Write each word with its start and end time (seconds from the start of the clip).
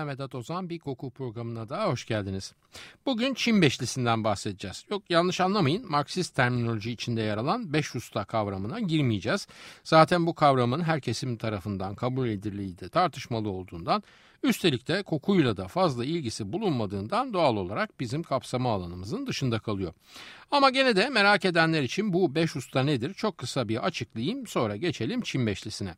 ben 0.00 0.08
Vedat 0.08 0.34
Ozan 0.34 0.70
bir 0.70 0.78
koku 0.78 1.10
programına 1.10 1.68
da 1.68 1.84
hoş 1.84 2.06
geldiniz. 2.06 2.54
Bugün 3.06 3.34
Çin 3.34 3.62
beşlisinden 3.62 4.24
bahsedeceğiz. 4.24 4.84
Yok 4.90 5.02
yanlış 5.10 5.40
anlamayın 5.40 5.90
Marksist 5.90 6.34
terminoloji 6.34 6.90
içinde 6.90 7.20
yer 7.20 7.36
alan 7.36 7.72
beş 7.72 7.94
usta 7.94 8.24
kavramına 8.24 8.80
girmeyeceğiz. 8.80 9.46
Zaten 9.84 10.26
bu 10.26 10.34
kavramın 10.34 10.80
her 10.80 11.00
kesim 11.00 11.36
tarafından 11.36 11.94
kabul 11.94 12.28
edildiği 12.28 12.78
de 12.78 12.88
tartışmalı 12.88 13.50
olduğundan 13.50 14.02
üstelik 14.42 14.88
de 14.88 15.02
kokuyla 15.02 15.56
da 15.56 15.68
fazla 15.68 16.04
ilgisi 16.04 16.52
bulunmadığından 16.52 17.32
doğal 17.32 17.56
olarak 17.56 18.00
bizim 18.00 18.22
kapsama 18.22 18.72
alanımızın 18.72 19.26
dışında 19.26 19.58
kalıyor. 19.58 19.92
Ama 20.50 20.70
gene 20.70 20.96
de 20.96 21.08
merak 21.08 21.44
edenler 21.44 21.82
için 21.82 22.12
bu 22.12 22.34
beş 22.34 22.56
usta 22.56 22.82
nedir 22.82 23.14
çok 23.14 23.38
kısa 23.38 23.68
bir 23.68 23.86
açıklayayım 23.86 24.46
sonra 24.46 24.76
geçelim 24.76 25.20
Çin 25.20 25.46
beşlisine. 25.46 25.94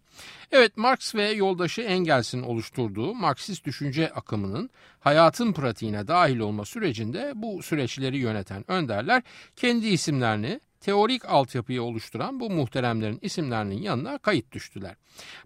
Evet 0.51 0.77
Marx 0.77 1.15
ve 1.15 1.31
yoldaşı 1.31 1.83
Engels'in 1.83 2.43
oluşturduğu 2.43 3.15
Marksist 3.15 3.65
düşünce 3.65 4.11
akımının 4.11 4.71
hayatın 5.01 5.53
pratiğine 5.53 6.09
dahil 6.09 6.39
olma 6.39 6.65
sürecinde 6.65 7.33
bu 7.35 7.63
süreçleri 7.63 8.19
yöneten 8.19 8.71
önderler 8.71 9.23
kendi 9.57 9.87
isimlerini 9.87 10.61
teorik 10.83 11.25
altyapıyı 11.29 11.83
oluşturan 11.83 12.41
bu 12.41 12.51
muhteremlerin 12.51 13.19
isimlerinin 13.23 13.83
yanına 13.83 14.19
kayıt 14.19 14.53
düştüler. 14.53 14.97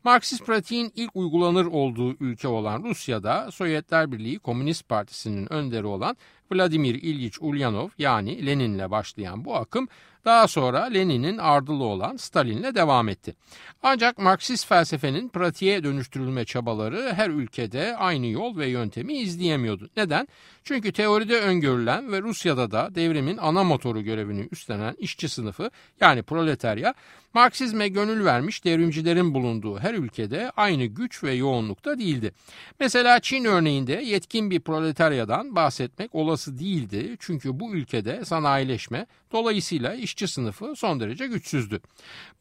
Marksist 0.04 0.46
pratiğin 0.46 0.92
ilk 0.94 1.16
uygulanır 1.16 1.66
olduğu 1.66 2.16
ülke 2.20 2.48
olan 2.48 2.82
Rusya'da 2.82 3.50
Sovyetler 3.50 4.12
Birliği 4.12 4.38
Komünist 4.38 4.88
Partisi'nin 4.88 5.52
önderi 5.52 5.86
olan 5.86 6.16
Vladimir 6.52 6.94
İlyich 6.94 7.42
Ulyanov 7.42 7.88
yani 7.98 8.46
Lenin'le 8.46 8.90
başlayan 8.90 9.44
bu 9.44 9.56
akım 9.56 9.88
daha 10.26 10.48
sonra 10.48 10.84
Lenin'in 10.84 11.38
ardılı 11.38 11.84
olan 11.84 12.16
Stalin'le 12.16 12.74
devam 12.74 13.08
etti. 13.08 13.34
Ancak 13.82 14.18
Marksist 14.18 14.66
felsefenin 14.66 15.28
pratiğe 15.28 15.84
dönüştürülme 15.84 16.44
çabaları 16.44 17.12
her 17.16 17.30
ülkede 17.30 17.96
aynı 17.96 18.26
yol 18.26 18.56
ve 18.56 18.68
yöntemi 18.68 19.18
izleyemiyordu. 19.18 19.90
Neden? 19.96 20.28
Çünkü 20.64 20.92
teoride 20.92 21.40
öngörülen 21.40 22.12
ve 22.12 22.22
Rusya'da 22.22 22.70
da 22.70 22.94
devrimin 22.94 23.36
ana 23.36 23.64
motoru 23.64 24.02
görevini 24.02 24.48
üstlenen 24.50 24.94
işçi 24.98 25.28
sınıfı 25.28 25.70
yani 26.00 26.22
proletarya 26.22 26.94
Marksizme 27.36 27.88
gönül 27.88 28.24
vermiş 28.24 28.64
devrimcilerin 28.64 29.34
bulunduğu 29.34 29.78
her 29.78 29.94
ülkede 29.94 30.50
aynı 30.56 30.84
güç 30.84 31.24
ve 31.24 31.32
yoğunlukta 31.32 31.98
değildi. 31.98 32.32
Mesela 32.80 33.20
Çin 33.20 33.44
örneğinde 33.44 33.92
yetkin 33.92 34.50
bir 34.50 34.60
proletaryadan 34.60 35.56
bahsetmek 35.56 36.14
olası 36.14 36.58
değildi. 36.58 37.16
Çünkü 37.20 37.60
bu 37.60 37.74
ülkede 37.74 38.24
sanayileşme 38.24 39.06
dolayısıyla 39.32 39.94
işçi 39.94 40.28
sınıfı 40.28 40.76
son 40.76 41.00
derece 41.00 41.26
güçsüzdü. 41.26 41.80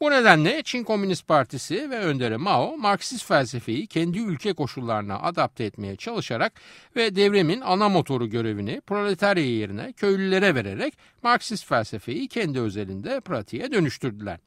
Bu 0.00 0.10
nedenle 0.10 0.62
Çin 0.62 0.84
Komünist 0.84 1.28
Partisi 1.28 1.90
ve 1.90 1.98
önderi 1.98 2.36
Mao 2.36 2.76
Marksist 2.76 3.24
felsefeyi 3.24 3.86
kendi 3.86 4.18
ülke 4.18 4.52
koşullarına 4.52 5.18
adapte 5.18 5.64
etmeye 5.64 5.96
çalışarak 5.96 6.52
ve 6.96 7.16
devrimin 7.16 7.60
ana 7.60 7.88
motoru 7.88 8.26
görevini 8.26 8.80
proletarya 8.80 9.44
yerine 9.44 9.92
köylülere 9.92 10.54
vererek 10.54 10.94
Marksist 11.22 11.66
felsefeyi 11.66 12.28
kendi 12.28 12.60
özelinde 12.60 13.20
pratiğe 13.20 13.72
dönüştürdüler. 13.72 14.38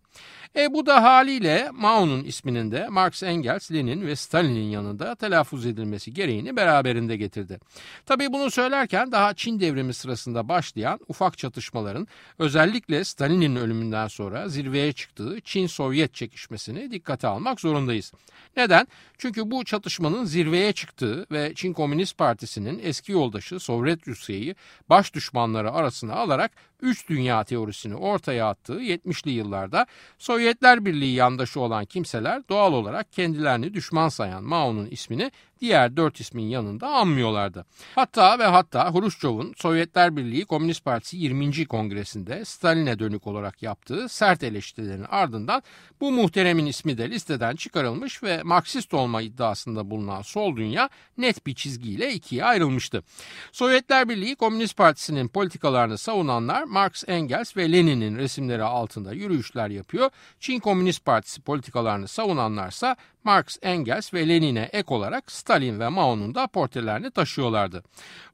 E 0.55 0.73
bu 0.73 0.85
da 0.85 1.03
haliyle 1.03 1.69
Mao'nun 1.73 2.23
isminin 2.23 2.71
de 2.71 2.87
Marx, 2.87 3.23
Engels, 3.23 3.71
Lenin 3.71 4.07
ve 4.07 4.15
Stalin'in 4.15 4.69
yanında 4.69 5.15
telaffuz 5.15 5.65
edilmesi 5.65 6.13
gereğini 6.13 6.55
beraberinde 6.55 7.17
getirdi. 7.17 7.59
Tabi 8.05 8.33
bunu 8.33 8.51
söylerken 8.51 9.11
daha 9.11 9.33
Çin 9.33 9.59
devrimi 9.59 9.93
sırasında 9.93 10.49
başlayan 10.49 10.99
ufak 11.07 11.37
çatışmaların 11.37 12.07
özellikle 12.39 13.03
Stalin'in 13.03 13.55
ölümünden 13.55 14.07
sonra 14.07 14.49
zirveye 14.49 14.93
çıktığı 14.93 15.41
Çin-Sovyet 15.41 16.13
çekişmesini 16.13 16.91
dikkate 16.91 17.27
almak 17.27 17.61
zorundayız. 17.61 18.11
Neden? 18.57 18.87
Çünkü 19.17 19.51
bu 19.51 19.65
çatışmanın 19.65 20.25
zirveye 20.25 20.73
çıktığı 20.73 21.25
ve 21.31 21.53
Çin 21.55 21.73
Komünist 21.73 22.17
Partisi'nin 22.17 22.79
eski 22.83 23.11
yoldaşı 23.11 23.59
Sovyet 23.59 24.07
Rusya'yı 24.07 24.55
baş 24.89 25.13
düşmanları 25.13 25.71
arasına 25.71 26.13
alarak 26.13 26.51
üç 26.81 27.09
dünya 27.09 27.43
teorisini 27.43 27.95
ortaya 27.95 28.49
attığı 28.49 28.81
70'li 28.81 29.31
yıllarda 29.31 29.85
Sovyetler 30.17 30.85
Birliği 30.85 31.15
yandaşı 31.15 31.59
olan 31.59 31.85
kimseler 31.85 32.49
doğal 32.49 32.73
olarak 32.73 33.11
kendilerini 33.11 33.73
düşman 33.73 34.09
sayan 34.09 34.43
Mao'nun 34.43 34.85
ismini 34.85 35.31
diğer 35.61 35.97
dört 35.97 36.19
ismin 36.19 36.43
yanında 36.43 36.87
anmıyorlardı. 36.87 37.65
Hatta 37.95 38.39
ve 38.39 38.43
hatta 38.43 38.93
Hruşçov'un 38.93 39.53
Sovyetler 39.57 40.17
Birliği 40.17 40.45
Komünist 40.45 40.85
Partisi 40.85 41.17
20. 41.17 41.65
Kongresinde 41.65 42.45
Stalin'e 42.45 42.99
dönük 42.99 43.27
olarak 43.27 43.63
yaptığı 43.63 44.09
sert 44.09 44.43
eleştirilerin 44.43 45.05
ardından 45.09 45.63
bu 46.01 46.11
muhteremin 46.11 46.65
ismi 46.65 46.97
de 46.97 47.09
listeden 47.09 47.55
çıkarılmış 47.55 48.23
ve 48.23 48.43
Marksist 48.43 48.93
olma 48.93 49.21
iddiasında 49.21 49.89
bulunan 49.89 50.21
sol 50.21 50.55
dünya 50.55 50.89
net 51.17 51.45
bir 51.47 51.55
çizgiyle 51.55 52.13
ikiye 52.13 52.45
ayrılmıştı. 52.45 53.03
Sovyetler 53.51 54.09
Birliği 54.09 54.35
Komünist 54.35 54.77
Partisi'nin 54.77 55.27
politikalarını 55.27 55.97
savunanlar 55.97 56.63
Marx, 56.63 57.03
Engels 57.07 57.57
ve 57.57 57.71
Lenin'in 57.71 58.17
resimleri 58.17 58.63
altında 58.63 59.13
yürüyüşler 59.13 59.69
yapıyor. 59.69 60.09
Çin 60.39 60.59
Komünist 60.59 61.05
Partisi 61.05 61.41
politikalarını 61.41 62.07
savunanlarsa 62.07 62.95
Marx, 63.23 63.57
Engels 63.61 64.13
ve 64.13 64.29
Lenin'e 64.29 64.69
ek 64.73 64.93
olarak 64.93 65.31
Stalin 65.31 65.79
ve 65.79 65.89
Mao'nun 65.89 66.35
da 66.35 66.47
portrelerini 66.47 67.11
taşıyorlardı. 67.11 67.83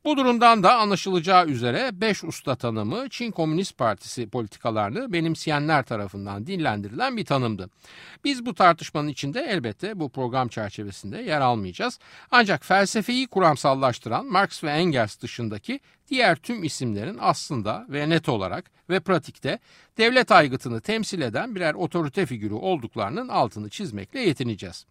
Bu 0.06 0.18
durumdan 0.18 0.64
da 0.64 0.76
anlaşılacağı 0.76 1.46
üzere 1.46 1.90
5 1.94 2.24
usta 2.24 2.56
tanımı 2.56 3.10
Çin 3.10 3.32
Komünist 3.32 3.78
Partisi 3.78 4.30
politikalarını 4.30 5.14
benimseyenler 5.14 5.84
tarafından 5.84 6.48
dillendirilen 6.48 7.18
bir 7.18 7.26
tanımdı. 7.26 7.70
Biz 8.24 8.46
bu 8.46 8.54
tartışmanın 8.54 9.08
içinde 9.08 9.42
elbette 9.42 10.00
bu 10.00 10.10
program 10.10 10.48
çerçevesinde 10.48 11.18
yer 11.18 11.42
almayacağız. 11.42 12.00
Ancak 12.32 12.66
felsefeyi 12.66 13.28
kuramsallaştıran 13.28 14.26
Marx 14.26 14.64
ve 14.64 14.72
Engels 14.72 15.22
dışındaki 15.22 15.80
diğer 16.10 16.36
tüm 16.36 16.64
isimlerin 16.64 17.18
aslında 17.22 17.86
ve 17.90 18.10
net 18.10 18.30
olarak 18.30 18.72
ve 18.90 19.00
pratikte 19.00 19.60
devlet 19.98 20.32
aygıtını 20.32 20.82
temsil 20.82 21.22
eden 21.22 21.56
birer 21.56 21.74
otorite 21.74 22.26
figürü 22.26 22.54
olduklarının 22.54 23.28
altını 23.28 23.70
çizmekle 23.70 24.20
yetineceğiz. 24.20 24.86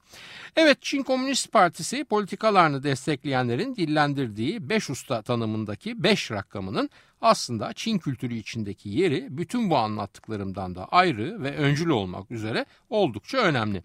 Evet 0.56 0.78
Çin 0.82 1.02
Komünist 1.02 1.52
Partisi 1.52 2.04
politikalarını 2.04 2.82
destekleyenlerin 2.82 3.76
dillendirdiği 3.76 4.68
5 4.68 4.90
usta 4.90 5.22
tanımındaki 5.22 6.02
5 6.02 6.30
rakamının 6.30 6.90
aslında 7.24 7.72
Çin 7.72 7.98
kültürü 7.98 8.34
içindeki 8.34 8.88
yeri 8.88 9.26
bütün 9.30 9.70
bu 9.70 9.76
anlattıklarımdan 9.76 10.74
da 10.74 10.84
ayrı 10.84 11.42
ve 11.42 11.56
öncül 11.56 11.88
olmak 11.88 12.30
üzere 12.30 12.66
oldukça 12.90 13.38
önemli. 13.38 13.82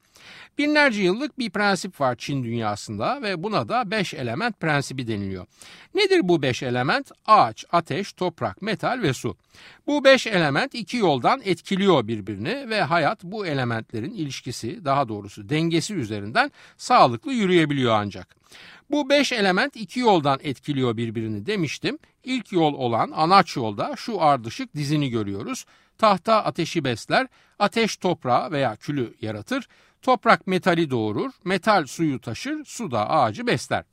Binlerce 0.57 1.01
yıllık 1.01 1.39
bir 1.39 1.49
prensip 1.49 2.01
var 2.01 2.15
Çin 2.15 2.43
dünyasında 2.43 3.21
ve 3.21 3.43
buna 3.43 3.69
da 3.69 3.91
beş 3.91 4.13
element 4.13 4.59
prensibi 4.59 5.07
deniliyor. 5.07 5.45
Nedir 5.95 6.19
bu 6.23 6.41
beş 6.41 6.63
element? 6.63 7.11
Ağaç, 7.25 7.65
ateş, 7.71 8.13
toprak, 8.13 8.61
metal 8.61 9.01
ve 9.01 9.13
su. 9.13 9.37
Bu 9.87 10.03
beş 10.03 10.27
element 10.27 10.75
iki 10.75 10.97
yoldan 10.97 11.41
etkiliyor 11.45 12.07
birbirini 12.07 12.69
ve 12.69 12.81
hayat 12.81 13.23
bu 13.23 13.45
elementlerin 13.47 14.13
ilişkisi 14.13 14.85
daha 14.85 15.07
doğrusu 15.07 15.49
dengesi 15.49 15.95
üzerinden 15.95 16.51
sağlıklı 16.77 17.33
yürüyebiliyor 17.33 17.93
ancak. 17.93 18.39
Bu 18.91 19.09
beş 19.09 19.31
element 19.31 19.75
iki 19.75 19.99
yoldan 19.99 20.39
etkiliyor 20.43 20.97
birbirini 20.97 21.45
demiştim. 21.45 21.99
İlk 22.23 22.51
yol 22.51 22.73
olan 22.73 23.11
anaç 23.11 23.55
yolda 23.55 23.95
şu 23.95 24.21
ardışık 24.21 24.75
dizini 24.75 25.09
görüyoruz. 25.09 25.65
Tahta 25.97 26.43
ateşi 26.43 26.83
besler, 26.83 27.27
ateş 27.59 27.97
toprağı 27.97 28.51
veya 28.51 28.75
külü 28.75 29.13
yaratır, 29.21 29.67
toprak 30.01 30.47
metali 30.47 30.89
doğurur, 30.89 31.31
metal 31.43 31.85
suyu 31.85 32.21
taşır, 32.21 32.65
su 32.65 32.91
da 32.91 33.09
ağacı 33.09 33.47
besler. 33.47 33.83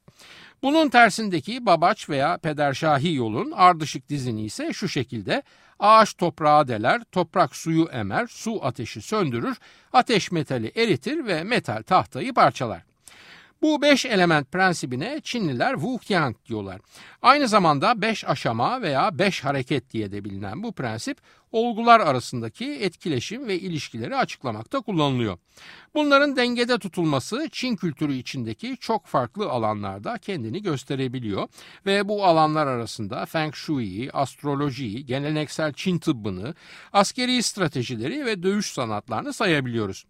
Bunun 0.63 0.89
tersindeki 0.89 1.67
babaç 1.67 2.09
veya 2.09 2.39
pederşahi 2.39 3.15
yolun 3.15 3.51
ardışık 3.51 4.09
dizini 4.09 4.45
ise 4.45 4.73
şu 4.73 4.89
şekilde 4.89 5.43
ağaç 5.79 6.15
toprağa 6.15 6.69
deler, 6.69 7.03
toprak 7.13 7.57
suyu 7.57 7.89
emer, 7.93 8.27
su 8.27 8.65
ateşi 8.65 9.03
söndürür, 9.03 9.57
ateş 9.93 10.33
metali 10.33 10.73
eritir 10.77 11.27
ve 11.27 11.45
metal 11.45 11.83
tahtayı 11.83 12.35
parçalar. 12.35 12.96
Bu 13.63 13.83
beş 13.83 14.07
element 14.07 14.53
prensibine 14.53 15.21
Çinliler 15.21 15.73
Wuqiang 15.75 16.37
diyorlar. 16.47 16.81
Aynı 17.23 17.49
zamanda 17.49 18.03
beş 18.03 18.25
aşama 18.25 18.83
veya 18.83 19.19
beş 19.19 19.45
hareket 19.45 19.91
diye 19.91 20.13
de 20.13 20.25
bilinen 20.25 20.63
bu 20.63 20.73
prensip 20.73 21.19
olgular 21.53 22.01
arasındaki 22.01 22.65
etkileşim 22.65 23.47
ve 23.49 23.59
ilişkileri 23.59 24.17
açıklamakta 24.17 24.81
kullanılıyor. 24.81 25.39
Bunların 25.95 26.37
dengede 26.37 26.79
tutulması 26.79 27.49
Çin 27.53 27.77
kültürü 27.77 28.15
içindeki 28.15 28.77
çok 28.81 29.07
farklı 29.07 29.51
alanlarda 29.51 30.19
kendini 30.19 30.63
gösterebiliyor 30.63 31.49
ve 31.87 32.09
bu 32.09 32.25
alanlar 32.25 32.67
arasında 32.67 33.27
Feng 33.27 33.55
Shui'yi, 33.55 34.13
astrolojiyi, 34.13 35.07
geleneksel 35.07 35.73
Çin 35.73 35.99
tıbbını, 35.99 36.55
askeri 36.93 37.43
stratejileri 37.43 38.27
ve 38.27 38.43
dövüş 38.43 38.73
sanatlarını 38.73 39.33
sayabiliyoruz. 39.33 40.05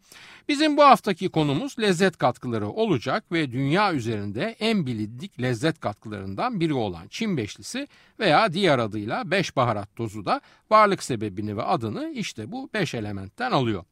Bizim 0.49 0.77
bu 0.77 0.83
haftaki 0.83 1.29
konumuz 1.29 1.79
lezzet 1.79 2.17
katkıları 2.17 2.69
olacak 2.69 3.33
ve 3.33 3.53
dünya 3.53 3.95
üzerinde 3.95 4.57
en 4.61 4.87
bilindik 4.87 5.43
lezzet 5.43 5.81
katkılarından 5.81 6.61
biri 6.61 6.75
olan 6.75 7.09
Çin 7.09 7.37
beşlisi 7.37 7.89
veya 8.21 8.53
diğer 8.53 8.79
adıyla 8.79 9.31
beş 9.31 9.57
baharat 9.57 9.97
tozu 9.97 10.25
da 10.25 10.41
varlık 10.71 11.03
sebebini 11.03 11.57
ve 11.57 11.63
adını 11.63 12.11
işte 12.15 12.53
bu 12.53 12.71
beş 12.75 12.95
elementten 12.95 13.51
alıyor. 13.51 13.85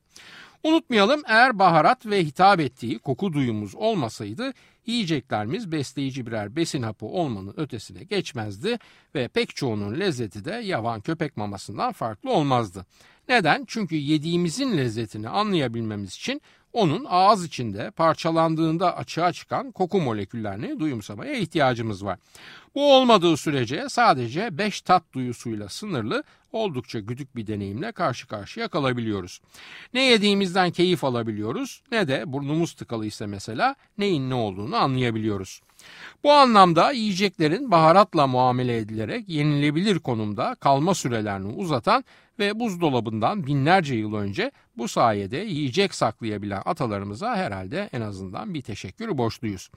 Unutmayalım 0.65 1.23
eğer 1.27 1.59
baharat 1.59 2.07
ve 2.07 2.25
hitap 2.25 2.61
ettiği 2.61 2.99
koku 2.99 3.33
duyumuz 3.33 3.75
olmasaydı 3.75 4.53
yiyeceklerimiz 4.87 5.73
besleyici 5.73 6.27
birer 6.27 6.57
besin 6.57 6.83
hapı 6.83 7.07
olmanın 7.07 7.55
ötesine 7.57 8.05
geçmezdi 8.05 8.79
ve 9.15 9.29
pek 9.29 9.57
çoğunun 9.57 10.01
lezzeti 10.01 10.45
de 10.45 10.53
yavan 10.53 11.01
köpek 11.01 11.37
mamasından 11.37 11.93
farklı 11.93 12.31
olmazdı. 12.31 12.87
Neden? 13.29 13.65
Çünkü 13.67 13.97
yediğimizin 13.97 14.79
lezzetini 14.79 15.29
anlayabilmemiz 15.29 16.15
için 16.15 16.41
onun 16.75 17.07
ağız 17.09 17.45
içinde 17.45 17.91
parçalandığında 17.91 18.97
açığa 18.97 19.33
çıkan 19.33 19.71
koku 19.71 20.01
moleküllerini 20.01 20.81
duyumsamaya 20.81 21.35
ihtiyacımız 21.35 22.05
var. 22.05 22.19
Bu 22.75 22.95
olmadığı 22.95 23.37
sürece 23.37 23.89
sadece 23.89 24.59
5 24.59 24.81
tat 24.81 25.03
duyusuyla 25.13 25.69
sınırlı 25.69 26.25
oldukça 26.53 27.01
güdük 27.01 27.37
bir 27.37 27.47
deneyimle 27.47 27.93
karşı 27.93 28.27
karşıya 28.27 28.69
kalabiliyoruz. 28.69 29.41
Ne 29.95 30.05
yediğimizden 30.05 30.71
keyif 30.71 31.05
alabiliyoruz 31.05 31.83
ne 31.93 32.09
de 32.09 32.33
burnumuz 32.33 32.73
tıkalıysa 32.73 33.27
mesela 33.27 33.75
neyin 33.99 34.31
ne 34.31 34.35
olduğunu 34.35 34.77
anlayabiliyoruz. 34.77 35.61
Bu 36.25 36.33
anlamda 36.33 36.93
yiyeceklerin 36.93 37.71
baharatla 37.71 38.27
muamele 38.27 38.77
edilerek 38.77 39.29
yenilebilir 39.29 39.99
konumda 39.99 40.55
kalma 40.55 40.95
sürelerini 40.95 41.53
uzatan 41.53 42.05
ve 42.39 42.61
buzdolabından 42.61 43.47
binlerce 43.47 43.95
yıl 43.95 44.15
önce 44.15 44.51
bu 44.77 44.89
sayede 44.89 45.37
yiyecek 45.37 45.95
saklayabilen 45.95 46.63
atalarımıza 46.65 47.37
herhalde 47.37 47.89
en 47.93 48.01
azından 48.01 48.55
bir 48.55 48.63
teşekkür 48.63 49.19
borçluyuz. 49.19 49.71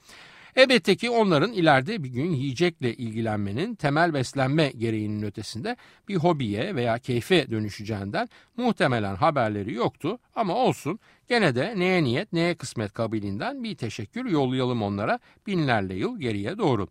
Elbette 0.56 0.96
ki 0.96 1.10
onların 1.10 1.52
ileride 1.52 2.04
bir 2.04 2.08
gün 2.08 2.32
yiyecekle 2.32 2.94
ilgilenmenin 2.94 3.74
temel 3.74 4.14
beslenme 4.14 4.68
gereğinin 4.68 5.22
ötesinde 5.22 5.76
bir 6.08 6.16
hobiye 6.16 6.74
veya 6.74 6.98
keyfe 6.98 7.50
dönüşeceğinden 7.50 8.28
muhtemelen 8.56 9.16
haberleri 9.16 9.74
yoktu 9.74 10.18
ama 10.34 10.54
olsun 10.54 10.98
gene 11.28 11.54
de 11.54 11.74
neye 11.76 12.04
niyet 12.04 12.32
neye 12.32 12.54
kısmet 12.54 12.92
kabiliğinden 12.92 13.64
bir 13.64 13.76
teşekkür 13.76 14.24
yollayalım 14.24 14.82
onlara 14.82 15.18
binlerle 15.46 15.94
yıl 15.94 16.20
geriye 16.20 16.58
doğru. 16.58 16.88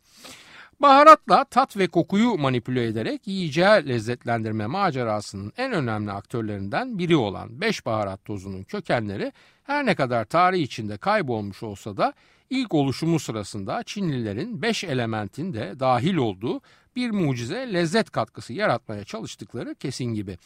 Baharatla 0.82 1.44
tat 1.44 1.78
ve 1.78 1.88
kokuyu 1.88 2.38
manipüle 2.38 2.86
ederek 2.86 3.28
yiyeceği 3.28 3.88
lezzetlendirme 3.88 4.68
macerasının 4.68 5.54
en 5.58 5.72
önemli 5.72 6.12
aktörlerinden 6.12 6.98
biri 6.98 7.16
olan 7.16 7.62
5 7.62 7.86
baharat 7.86 8.26
tozunun 8.26 8.64
kökenleri 8.64 9.32
her 9.64 9.86
ne 9.86 9.96
kadar 9.96 10.26
tarih 10.26 10.62
içinde 10.62 10.98
kaybolmuş 10.98 11.64
olsa 11.64 11.98
da 11.98 12.14
ilk 12.50 12.74
oluşumu 12.74 13.20
sırasında 13.20 13.84
Çinlilerin 13.84 14.62
5 14.62 14.84
elementin 14.84 15.54
de 15.54 15.80
dahil 15.80 16.16
olduğu 16.16 16.62
bir 16.98 17.12
mucize 17.12 17.74
lezzet 17.74 18.12
katkısı 18.12 18.54
yaratmaya 18.54 19.04
çalıştıkları 19.04 19.76
kesin 19.76 20.06
gibi. 20.06 20.38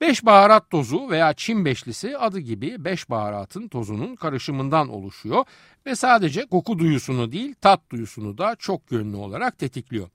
Beş 0.00 0.26
baharat 0.26 0.70
tozu 0.70 1.10
veya 1.10 1.34
Çin 1.34 1.64
beşlisi 1.64 2.18
adı 2.18 2.38
gibi 2.40 2.84
beş 2.84 3.10
baharatın 3.10 3.68
tozunun 3.68 4.16
karışımından 4.16 4.88
oluşuyor 4.88 5.44
ve 5.86 5.96
sadece 5.96 6.46
koku 6.46 6.78
duyusunu 6.78 7.32
değil 7.32 7.54
tat 7.60 7.80
duyusunu 7.90 8.38
da 8.38 8.56
çok 8.58 8.92
yönlü 8.92 9.16
olarak 9.16 9.58
tetikliyor. 9.58 10.08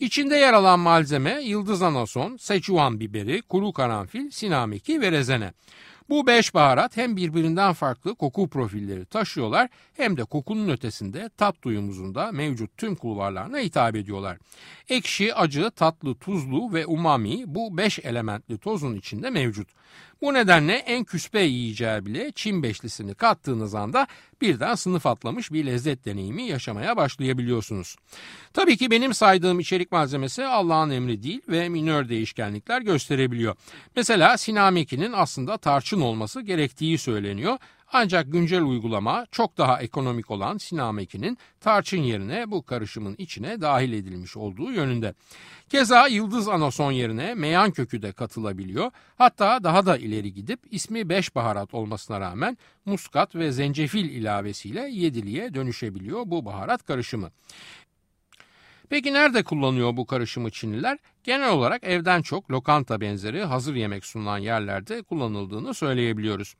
İçinde 0.00 0.36
yer 0.36 0.52
alan 0.52 0.80
malzeme 0.80 1.40
yıldız 1.42 1.82
anason, 1.82 2.36
Szechuan 2.36 3.00
biberi, 3.00 3.42
kuru 3.42 3.72
karanfil, 3.72 4.30
sinameki 4.30 5.00
ve 5.00 5.12
rezene. 5.12 5.52
Bu 6.10 6.26
beş 6.26 6.54
baharat 6.54 6.96
hem 6.96 7.16
birbirinden 7.16 7.72
farklı 7.72 8.14
koku 8.14 8.48
profilleri 8.48 9.04
taşıyorlar 9.04 9.68
hem 9.96 10.16
de 10.16 10.24
kokunun 10.24 10.68
ötesinde 10.68 11.30
tat 11.36 11.62
duyumuzun 11.62 12.14
da 12.14 12.32
mevcut 12.32 12.76
tüm 12.76 12.94
kulvarlarına 12.94 13.58
hitap 13.58 13.96
ediyorlar. 13.96 14.38
Ekşi, 14.88 15.34
acı, 15.34 15.70
tatlı, 15.70 16.14
tuzlu 16.14 16.72
ve 16.72 16.86
umami 16.86 17.42
bu 17.46 17.76
beş 17.76 17.98
elementli 17.98 18.58
tozun 18.58 18.94
içinde 18.96 19.30
mevcut. 19.30 19.68
Bu 20.22 20.34
nedenle 20.34 20.74
en 20.74 21.04
küspe 21.04 21.40
yiyeceği 21.40 22.06
bile 22.06 22.32
Çin 22.32 22.62
beşlisini 22.62 23.14
kattığınız 23.14 23.74
anda 23.74 24.06
birden 24.40 24.74
sınıf 24.74 25.06
atlamış 25.06 25.52
bir 25.52 25.66
lezzet 25.66 26.04
deneyimi 26.04 26.42
yaşamaya 26.42 26.96
başlayabiliyorsunuz. 26.96 27.96
Tabii 28.52 28.76
ki 28.76 28.90
benim 28.90 29.14
saydığım 29.14 29.60
içerik 29.60 29.92
malzemesi 29.92 30.44
Allah'ın 30.44 30.90
emri 30.90 31.22
değil 31.22 31.42
ve 31.48 31.68
minör 31.68 32.08
değişkenlikler 32.08 32.80
gösterebiliyor. 32.80 33.56
Mesela 33.96 34.38
Sinamiki'nin 34.38 35.12
aslında 35.12 35.56
tarçın 35.56 36.00
olması 36.00 36.40
gerektiği 36.40 36.98
söyleniyor 36.98 37.58
ancak 37.92 38.32
güncel 38.32 38.62
uygulama 38.62 39.26
çok 39.30 39.58
daha 39.58 39.80
ekonomik 39.82 40.30
olan 40.30 40.58
Sinameki'nin 40.58 41.38
tarçın 41.60 42.02
yerine 42.02 42.50
bu 42.50 42.62
karışımın 42.62 43.14
içine 43.18 43.60
dahil 43.60 43.92
edilmiş 43.92 44.36
olduğu 44.36 44.72
yönünde. 44.72 45.14
Keza 45.68 46.06
yıldız 46.06 46.48
anason 46.48 46.92
yerine 46.92 47.34
meyan 47.34 47.70
kökü 47.70 48.02
de 48.02 48.12
katılabiliyor. 48.12 48.90
Hatta 49.18 49.64
daha 49.64 49.86
da 49.86 49.96
ileri 49.96 50.34
gidip 50.34 50.60
ismi 50.70 51.08
beş 51.08 51.34
baharat 51.34 51.74
olmasına 51.74 52.20
rağmen 52.20 52.58
muskat 52.86 53.34
ve 53.34 53.52
zencefil 53.52 54.04
ilavesiyle 54.04 54.88
yediliğe 54.90 55.54
dönüşebiliyor 55.54 56.22
bu 56.26 56.44
baharat 56.44 56.86
karışımı. 56.86 57.30
Peki 58.90 59.12
nerede 59.12 59.42
kullanıyor 59.42 59.96
bu 59.96 60.06
karışımı 60.06 60.50
Çinliler? 60.50 60.98
Genel 61.24 61.50
olarak 61.50 61.84
evden 61.84 62.22
çok 62.22 62.50
lokanta 62.50 63.00
benzeri 63.00 63.44
hazır 63.44 63.74
yemek 63.74 64.04
sunulan 64.04 64.38
yerlerde 64.38 65.02
kullanıldığını 65.02 65.74
söyleyebiliyoruz. 65.74 66.54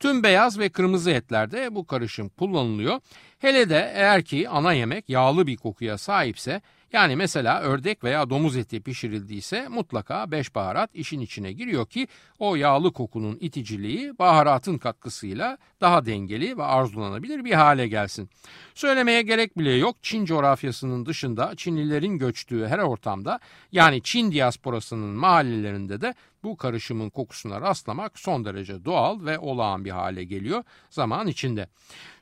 Tüm 0.00 0.22
beyaz 0.22 0.58
ve 0.58 0.68
kırmızı 0.68 1.10
etlerde 1.10 1.74
bu 1.74 1.86
karışım 1.86 2.28
kullanılıyor. 2.28 3.00
Hele 3.38 3.70
de 3.70 3.92
eğer 3.94 4.22
ki 4.22 4.48
ana 4.48 4.72
yemek 4.72 5.08
yağlı 5.08 5.46
bir 5.46 5.56
kokuya 5.56 5.98
sahipse 5.98 6.60
yani 6.92 7.16
mesela 7.16 7.60
ördek 7.60 8.04
veya 8.04 8.30
domuz 8.30 8.56
eti 8.56 8.80
pişirildiyse 8.80 9.68
mutlaka 9.68 10.30
beş 10.30 10.54
baharat 10.54 10.90
işin 10.94 11.20
içine 11.20 11.52
giriyor 11.52 11.86
ki 11.86 12.08
o 12.38 12.56
yağlı 12.56 12.92
kokunun 12.92 13.38
iticiliği 13.40 14.18
baharatın 14.18 14.78
katkısıyla 14.78 15.58
daha 15.80 16.06
dengeli 16.06 16.58
ve 16.58 16.62
arzulanabilir 16.62 17.44
bir 17.44 17.52
hale 17.52 17.88
gelsin. 17.88 18.30
Söylemeye 18.74 19.22
gerek 19.22 19.58
bile 19.58 19.72
yok 19.72 19.96
Çin 20.02 20.24
coğrafyasının 20.24 21.06
dışında 21.06 21.52
Çinlilerin 21.56 22.18
göçtüğü 22.18 22.66
her 22.66 22.78
ortamda 22.78 23.40
yani 23.72 24.02
Çin 24.02 24.32
diasporasının 24.32 25.16
mahallelerinde 25.16 26.00
de 26.00 26.14
bu 26.42 26.56
karışımın 26.56 27.10
kokusuna 27.10 27.60
rastlamak 27.60 28.18
son 28.18 28.44
derece 28.44 28.84
doğal 28.84 29.24
ve 29.24 29.38
olağan 29.38 29.84
bir 29.84 29.90
hale 29.90 30.24
geliyor 30.24 30.64
zaman 30.90 31.26
içinde. 31.26 31.68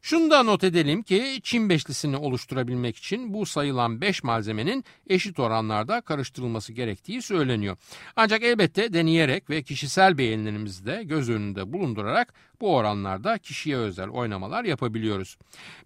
Şunu 0.02 0.30
da 0.30 0.42
not 0.42 0.64
edelim 0.64 1.02
ki 1.02 1.40
Çin 1.42 1.68
beşlisini 1.68 2.16
oluşturabilmek 2.16 2.96
için 2.96 3.34
bu 3.34 3.46
sayılan 3.46 4.00
5 4.00 4.24
malzemenin 4.24 4.84
eşit 5.06 5.38
oranlarda 5.38 6.00
karıştırılması 6.00 6.72
gerektiği 6.72 7.22
söyleniyor. 7.22 7.76
Ancak 8.16 8.42
elbette 8.42 8.92
deneyerek 8.92 9.50
ve 9.50 9.62
kişisel 9.62 10.18
beğenilerimizi 10.18 10.86
de 10.86 11.02
göz 11.04 11.30
önünde 11.30 11.72
bulundurarak 11.72 12.34
bu 12.60 12.76
oranlarda 12.76 13.38
kişiye 13.38 13.76
özel 13.76 14.08
oynamalar 14.08 14.64
yapabiliyoruz. 14.64 15.36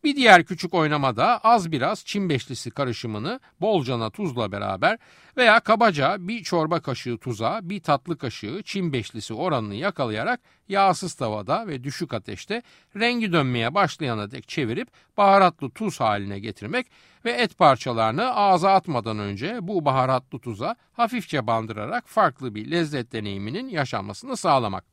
Bir 0.05 0.17
diğer 0.17 0.45
küçük 0.45 0.75
oynamada 0.75 1.39
az 1.39 1.73
biraz 1.73 2.05
Çin 2.05 2.29
beşlisi 2.29 2.71
karışımını 2.71 3.41
bolcana 3.61 4.11
tuzla 4.11 4.53
beraber 4.53 4.99
veya 5.37 5.61
kabaca 5.61 6.17
bir 6.19 6.43
çorba 6.43 6.81
kaşığı 6.81 7.19
tuza 7.19 7.61
bir 7.63 7.81
tatlı 7.81 8.19
kaşığı 8.19 8.63
Çin 8.65 8.93
beşlisi 8.93 9.35
oranını 9.35 9.75
yakalayarak 9.75 10.41
yağsız 10.69 11.15
tavada 11.15 11.67
ve 11.67 11.85
düşük 11.85 12.15
ateşte 12.15 12.63
rengi 12.97 13.33
dönmeye 13.33 13.75
başlayana 14.03 14.31
dek 14.31 14.49
çevirip 14.49 14.89
baharatlı 15.17 15.71
tuz 15.71 16.01
haline 16.01 16.39
getirmek 16.39 16.87
ve 17.25 17.33
et 17.33 17.59
parçalarını 17.59 18.35
ağza 18.35 18.73
atmadan 18.73 19.19
önce 19.19 19.59
bu 19.61 19.85
baharatlı 19.85 20.39
tuza 20.39 20.77
hafifçe 20.93 21.47
bandırarak 21.47 22.09
farklı 22.09 22.55
bir 22.55 22.71
lezzet 22.71 23.13
deneyiminin 23.13 23.69
yaşanmasını 23.69 24.37
sağlamak. 24.37 24.85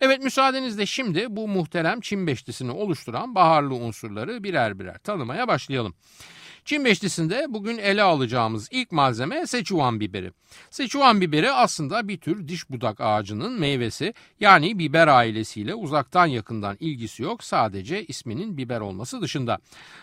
Evet 0.00 0.22
müsaadenizle 0.22 0.86
şimdi 0.86 1.26
bu 1.28 1.48
muhterem 1.48 2.00
Çin 2.00 2.26
beşlisini 2.26 2.70
oluşturan 2.70 3.34
baharlı 3.34 3.74
unsurları 3.74 4.44
birer 4.44 4.78
birer 4.78 4.98
tanımaya 4.98 5.48
başlayalım. 5.48 5.94
Çin 6.68 6.84
beşlisinde 6.84 7.46
bugün 7.48 7.78
ele 7.78 8.02
alacağımız 8.02 8.68
ilk 8.70 8.92
malzeme 8.92 9.46
Sichuan 9.46 10.00
biberi. 10.00 10.32
Sichuan 10.70 11.20
biberi 11.20 11.50
aslında 11.50 12.08
bir 12.08 12.18
tür 12.18 12.48
diş 12.48 12.70
budak 12.70 13.00
ağacının 13.00 13.60
meyvesi 13.60 14.14
yani 14.40 14.78
biber 14.78 15.08
ailesiyle 15.08 15.74
uzaktan 15.74 16.26
yakından 16.26 16.76
ilgisi 16.80 17.22
yok 17.22 17.44
sadece 17.44 18.04
isminin 18.04 18.56
biber 18.56 18.80
olması 18.80 19.22
dışında. 19.22 19.58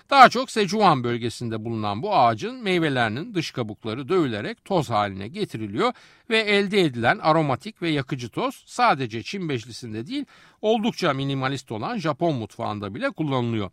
Daha 0.09 0.29
çok 0.29 0.51
Sichuan 0.51 1.03
bölgesinde 1.03 1.65
bulunan 1.65 2.01
bu 2.01 2.15
ağacın 2.15 2.55
meyvelerinin 2.63 3.33
dış 3.33 3.51
kabukları 3.51 4.09
dövülerek 4.09 4.65
toz 4.65 4.89
haline 4.89 5.27
getiriliyor 5.27 5.93
ve 6.29 6.39
elde 6.39 6.81
edilen 6.81 7.17
aromatik 7.17 7.81
ve 7.81 7.89
yakıcı 7.89 8.29
toz 8.29 8.63
sadece 8.67 9.23
Çin 9.23 9.49
beşlisinde 9.49 10.07
değil 10.07 10.25
oldukça 10.65 11.13
minimalist 11.13 11.71
olan 11.71 11.97
Japon 11.97 12.35
mutfağında 12.35 12.95
bile 12.95 13.09
kullanılıyor. 13.09 13.69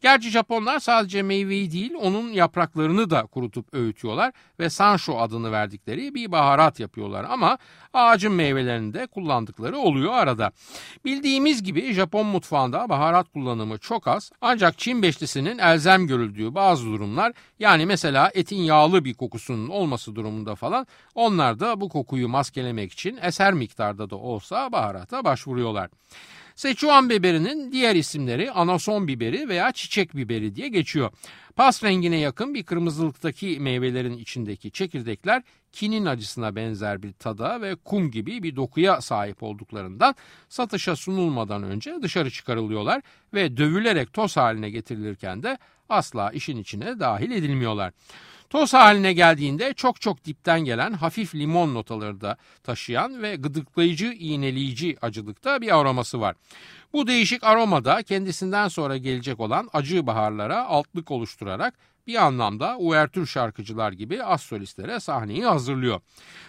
Gerçi 0.00 0.30
Japonlar 0.30 0.78
sadece 0.78 1.22
meyveyi 1.22 1.72
değil 1.72 1.94
onun 2.00 2.32
yapraklarını 2.32 3.10
da 3.10 3.22
kurutup 3.22 3.74
öğütüyorlar 3.74 4.32
ve 4.58 4.70
sansho 4.70 5.18
adını 5.18 5.52
verdikleri 5.52 6.14
bir 6.14 6.32
baharat 6.32 6.80
yapıyorlar 6.80 7.26
ama 7.28 7.58
ağacın 7.92 8.32
meyvelerini 8.32 8.94
de 8.94 9.06
kullandıkları 9.06 9.78
oluyor 9.78 10.12
arada. 10.12 10.52
Bildiğimiz 11.04 11.62
gibi 11.62 11.92
Japon 11.92 12.26
mutfağında 12.26 12.88
baharat 12.88 13.32
kullanımı 13.32 13.78
çok 13.78 14.08
az 14.08 14.32
ancak 14.40 14.78
Çin 14.78 15.02
beşlisinin 15.02 15.58
elzem 15.58 16.06
görüldüğü 16.06 16.54
bazı 16.54 16.86
durumlar 16.86 17.32
yani 17.58 17.86
mesela 17.86 18.30
etin 18.34 18.62
yağlı 18.62 19.04
bir 19.04 19.14
kokusunun 19.14 19.68
olması 19.68 20.14
durumunda 20.14 20.54
falan 20.54 20.86
onlar 21.14 21.60
da 21.60 21.80
bu 21.80 21.88
kokuyu 21.94 22.28
maskelemek 22.28 22.92
için 22.92 23.18
eser 23.22 23.52
miktarda 23.52 24.10
da 24.10 24.16
olsa 24.16 24.72
baharata 24.72 25.24
başvuruyorlar. 25.24 25.90
Seçuan 26.54 27.10
biberinin 27.10 27.72
diğer 27.72 27.94
isimleri 27.94 28.50
anason 28.50 29.08
biberi 29.08 29.48
veya 29.48 29.72
çiçek 29.72 30.16
biberi 30.16 30.54
diye 30.54 30.68
geçiyor. 30.68 31.10
Pas 31.56 31.84
rengine 31.84 32.16
yakın 32.16 32.54
bir 32.54 32.62
kırmızılıktaki 32.62 33.60
meyvelerin 33.60 34.18
içindeki 34.18 34.70
çekirdekler 34.70 35.42
kinin 35.72 36.06
acısına 36.06 36.56
benzer 36.56 37.02
bir 37.02 37.12
tada 37.12 37.60
ve 37.60 37.74
kum 37.74 38.10
gibi 38.10 38.42
bir 38.42 38.56
dokuya 38.56 39.00
sahip 39.00 39.42
olduklarından 39.42 40.14
satışa 40.48 40.96
sunulmadan 40.96 41.62
önce 41.62 41.94
dışarı 42.02 42.30
çıkarılıyorlar 42.30 43.02
ve 43.34 43.56
dövülerek 43.56 44.12
toz 44.12 44.36
haline 44.36 44.70
getirilirken 44.70 45.42
de 45.42 45.58
asla 45.88 46.30
işin 46.30 46.56
içine 46.56 47.00
dahil 47.00 47.30
edilmiyorlar. 47.30 47.92
Toz 48.50 48.74
haline 48.74 49.12
geldiğinde 49.12 49.74
çok 49.74 50.00
çok 50.00 50.24
dipten 50.24 50.60
gelen 50.60 50.92
hafif 50.92 51.34
limon 51.34 51.74
notaları 51.74 52.20
da 52.20 52.36
taşıyan 52.62 53.22
ve 53.22 53.36
gıdıklayıcı, 53.36 54.06
iğneleyici 54.06 54.96
acılıkta 55.02 55.60
bir 55.60 55.78
aroması 55.80 56.20
var. 56.20 56.36
Bu 56.92 57.06
değişik 57.06 57.44
aromada 57.44 58.02
kendisinden 58.02 58.68
sonra 58.68 58.96
gelecek 58.96 59.40
olan 59.40 59.68
acı 59.72 60.06
baharlara 60.06 60.66
altlık 60.66 61.10
oluşturarak 61.10 61.74
bir 62.06 62.24
anlamda 62.24 62.76
uvertür 62.78 63.26
şarkıcılar 63.26 63.92
gibi 63.92 64.24
az 64.24 64.40
solistlere 64.40 65.00
sahneyi 65.00 65.44
hazırlıyor. 65.44 66.00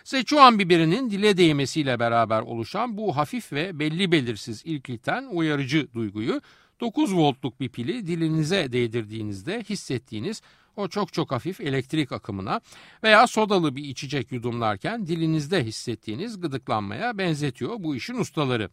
Seçuan 0.03 0.59
biberinin 0.59 1.09
dile 1.09 1.37
değmesiyle 1.37 1.99
beraber 1.99 2.41
oluşan 2.41 2.97
bu 2.97 3.17
hafif 3.17 3.53
ve 3.53 3.79
belli 3.79 4.11
belirsiz 4.11 4.61
ilkliten 4.65 5.25
uyarıcı 5.31 5.87
duyguyu 5.93 6.41
9 6.79 7.15
voltluk 7.15 7.59
bir 7.59 7.69
pili 7.69 8.07
dilinize 8.07 8.71
değdirdiğinizde 8.71 9.63
hissettiğiniz 9.69 10.41
o 10.75 10.87
çok 10.87 11.13
çok 11.13 11.31
hafif 11.31 11.61
elektrik 11.61 12.11
akımına 12.11 12.61
veya 13.03 13.27
sodalı 13.27 13.75
bir 13.75 13.83
içecek 13.83 14.31
yudumlarken 14.31 15.07
dilinizde 15.07 15.63
hissettiğiniz 15.63 16.41
gıdıklanmaya 16.41 17.17
benzetiyor 17.17 17.75
bu 17.79 17.95
işin 17.95 18.15
ustaları. 18.15 18.69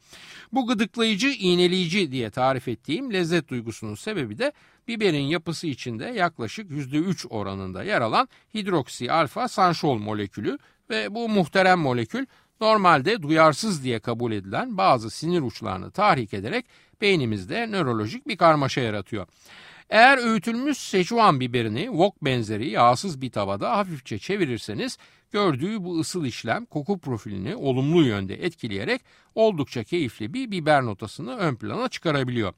Bu 0.52 0.66
gıdıklayıcı, 0.66 1.28
iğneleyici 1.28 2.12
diye 2.12 2.30
tarif 2.30 2.68
ettiğim 2.68 3.12
lezzet 3.12 3.48
duygusunun 3.48 3.94
sebebi 3.94 4.38
de 4.38 4.52
biberin 4.88 5.24
yapısı 5.24 5.66
içinde 5.66 6.04
yaklaşık 6.04 6.70
%3 6.70 7.28
oranında 7.28 7.84
yer 7.84 8.00
alan 8.00 8.28
hidroksi 8.54 9.12
alfa 9.12 9.48
sanşol 9.48 9.98
molekülü 9.98 10.58
ve 10.90 11.14
bu 11.14 11.28
muhterem 11.28 11.78
molekül 11.78 12.26
normalde 12.60 13.22
duyarsız 13.22 13.84
diye 13.84 14.00
kabul 14.00 14.32
edilen 14.32 14.76
bazı 14.76 15.10
sinir 15.10 15.42
uçlarını 15.42 15.90
tahrik 15.90 16.34
ederek 16.34 16.66
beynimizde 17.00 17.66
nörolojik 17.70 18.28
bir 18.28 18.36
karmaşa 18.36 18.80
yaratıyor. 18.80 19.26
Eğer 19.92 20.18
öğütülmüş 20.18 20.78
Szechuan 20.78 21.40
biberini 21.40 21.84
wok 21.84 22.24
benzeri 22.24 22.70
yağsız 22.70 23.20
bir 23.20 23.30
tavada 23.30 23.76
hafifçe 23.76 24.18
çevirirseniz 24.18 24.98
gördüğü 25.32 25.84
bu 25.84 26.00
ısıl 26.00 26.24
işlem 26.24 26.64
koku 26.64 26.98
profilini 26.98 27.56
olumlu 27.56 28.04
yönde 28.04 28.44
etkileyerek 28.44 29.02
oldukça 29.34 29.84
keyifli 29.84 30.34
bir 30.34 30.50
biber 30.50 30.82
notasını 30.82 31.36
ön 31.36 31.54
plana 31.54 31.88
çıkarabiliyor. 31.88 32.52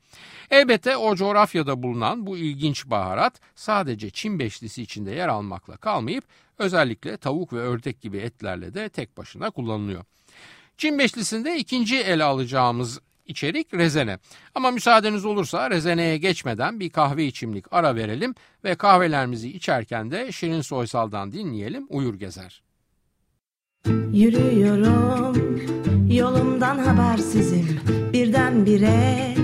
Elbette 0.51 0.97
o 0.97 1.17
coğrafyada 1.17 1.83
bulunan 1.83 2.27
bu 2.27 2.37
ilginç 2.37 2.87
baharat 2.87 3.41
sadece 3.55 4.11
Çin 4.11 4.39
beşlisi 4.39 4.83
içinde 4.83 5.11
yer 5.11 5.29
almakla 5.29 5.77
kalmayıp 5.77 6.25
özellikle 6.59 7.17
tavuk 7.17 7.53
ve 7.53 7.59
ördek 7.59 8.01
gibi 8.01 8.19
etlerle 8.19 8.75
de 8.75 8.89
tek 8.89 9.17
başına 9.17 9.51
kullanılıyor. 9.51 10.05
Çin 10.79 10.99
beşlisinde 10.99 11.57
ikinci 11.57 11.97
ele 11.97 12.25
alacağımız 12.25 13.01
içerik 13.27 13.75
rezene. 13.75 14.19
Ama 14.55 14.71
müsaadeniz 14.71 15.25
olursa 15.25 15.71
rezeneye 15.71 16.17
geçmeden 16.17 16.81
bir 16.81 16.91
kahve 16.91 17.25
içimlik 17.25 17.65
ara 17.73 17.97
verelim 17.97 18.35
ve 18.65 18.75
kahvelerimizi 18.75 19.49
içerken 19.49 20.11
de 20.11 20.33
Şirin 20.33 20.61
Soysal'dan 20.61 21.33
dinleyelim 21.33 21.87
Uyur 21.89 22.15
Gezer. 22.15 22.63
Yürüyorum 24.13 25.61
yolumdan 26.11 26.79
habersizim 26.79 27.81
birdenbire 28.13 29.35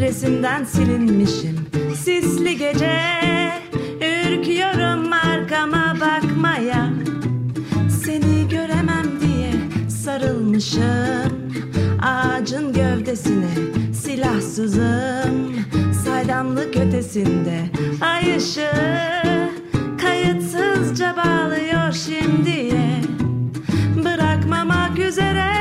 resimden 0.00 0.64
silinmişim 0.64 1.66
sisli 1.96 2.56
gece 2.56 3.00
ürküyorum 3.96 5.12
arkama 5.12 5.96
bakmaya 6.00 6.90
seni 8.04 8.48
göremem 8.48 9.20
diye 9.20 9.52
sarılmışım 9.90 10.91
gövdesine 13.12 13.48
silahsızım 13.94 15.54
saydamlık 16.04 16.76
ötesinde. 16.76 17.64
Ay 18.00 18.36
ışığı 18.36 19.50
kayıtsızca 20.00 21.16
bağlıyor 21.16 21.92
şimdiye. 21.92 23.00
Bırakmamak 24.04 24.98
üzere 24.98 25.52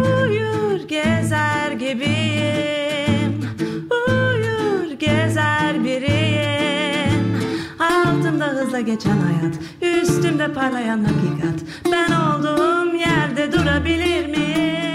uyur 0.00 0.88
gezer 0.88 1.72
gibiyim. 1.72 3.40
Uyur 4.08 4.92
gezer 4.98 5.84
biriyim. 5.84 7.38
Altımda 7.78 8.46
hızla 8.46 8.80
geçen 8.80 9.18
hayat 9.18 9.54
üstümde 10.02 10.52
parlayan 10.52 11.04
hakikat. 11.04 11.60
Ben 11.92 12.12
olduğum 12.12 12.96
yerde 12.96 13.52
durabilir 13.52 14.26
miyim 14.26 14.85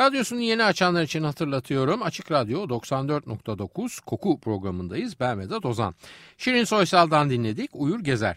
Radyosunu 0.00 0.40
yeni 0.40 0.64
açanlar 0.64 1.02
için 1.02 1.22
hatırlatıyorum. 1.22 2.02
Açık 2.02 2.32
Radyo 2.32 2.64
94.9 2.68 4.04
Koku 4.04 4.40
programındayız. 4.40 5.20
Ben 5.20 5.40
Vedat 5.40 5.66
Ozan. 5.66 5.94
Şirin 6.38 6.64
Soysal'dan 6.64 7.30
dinledik. 7.30 7.70
Uyur 7.72 8.00
Gezer. 8.00 8.36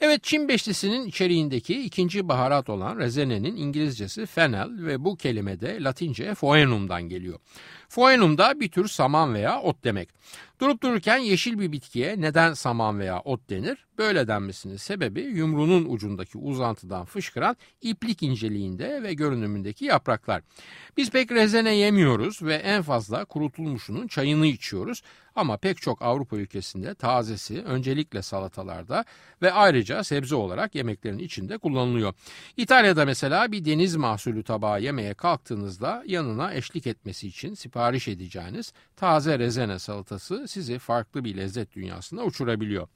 Evet 0.00 0.24
Çin 0.24 0.48
beşlisinin 0.48 1.06
içeriğindeki 1.06 1.82
ikinci 1.82 2.28
baharat 2.28 2.68
olan 2.70 2.98
rezenenin 2.98 3.56
İngilizcesi 3.56 4.26
fennel 4.26 4.68
ve 4.86 5.04
bu 5.04 5.16
kelime 5.16 5.60
de 5.60 5.82
Latince 5.82 6.34
foenum'dan 6.34 7.02
geliyor. 7.02 7.38
Foenum 7.90 8.38
da 8.38 8.60
bir 8.60 8.68
tür 8.68 8.88
saman 8.88 9.34
veya 9.34 9.60
ot 9.60 9.84
demek. 9.84 10.08
Durup 10.60 10.82
dururken 10.82 11.18
yeşil 11.18 11.58
bir 11.58 11.72
bitkiye 11.72 12.20
neden 12.20 12.54
saman 12.54 12.98
veya 12.98 13.20
ot 13.20 13.50
denir? 13.50 13.86
Böyle 13.98 14.28
denmesinin 14.28 14.76
sebebi 14.76 15.20
yumruğunun 15.20 15.86
ucundaki 15.88 16.38
uzantıdan 16.38 17.04
fışkıran 17.04 17.56
iplik 17.82 18.22
inceliğinde 18.22 19.02
ve 19.02 19.14
görünümündeki 19.14 19.84
yapraklar. 19.84 20.42
Biz 20.96 21.10
pek 21.10 21.32
rezene 21.32 21.74
yemiyoruz 21.74 22.42
ve 22.42 22.54
en 22.54 22.82
fazla 22.82 23.24
kurutulmuşunun 23.24 24.06
çayını 24.06 24.46
içiyoruz. 24.46 25.02
Ama 25.34 25.56
pek 25.56 25.82
çok 25.82 26.02
Avrupa 26.02 26.36
ülkesinde 26.36 26.94
tazesi 26.94 27.62
öncelikle 27.62 28.22
salatalarda 28.22 29.04
ve 29.42 29.52
ayrıca 29.52 30.04
sebze 30.04 30.34
olarak 30.34 30.74
yemeklerin 30.74 31.18
içinde 31.18 31.58
kullanılıyor. 31.58 32.14
İtalya'da 32.56 33.04
mesela 33.04 33.52
bir 33.52 33.64
deniz 33.64 33.96
mahsulü 33.96 34.42
tabağı 34.42 34.82
yemeye 34.82 35.14
kalktığınızda 35.14 36.02
yanına 36.06 36.54
eşlik 36.54 36.86
etmesi 36.86 37.28
için 37.28 37.54
sipariş 37.54 37.79
edeceğiniz 38.08 38.72
taze 38.96 39.38
rezene 39.38 39.78
salatası 39.78 40.48
sizi 40.48 40.78
farklı 40.78 41.24
bir 41.24 41.36
lezzet 41.36 41.72
dünyasına 41.72 42.22
uçurabiliyor. 42.22 42.88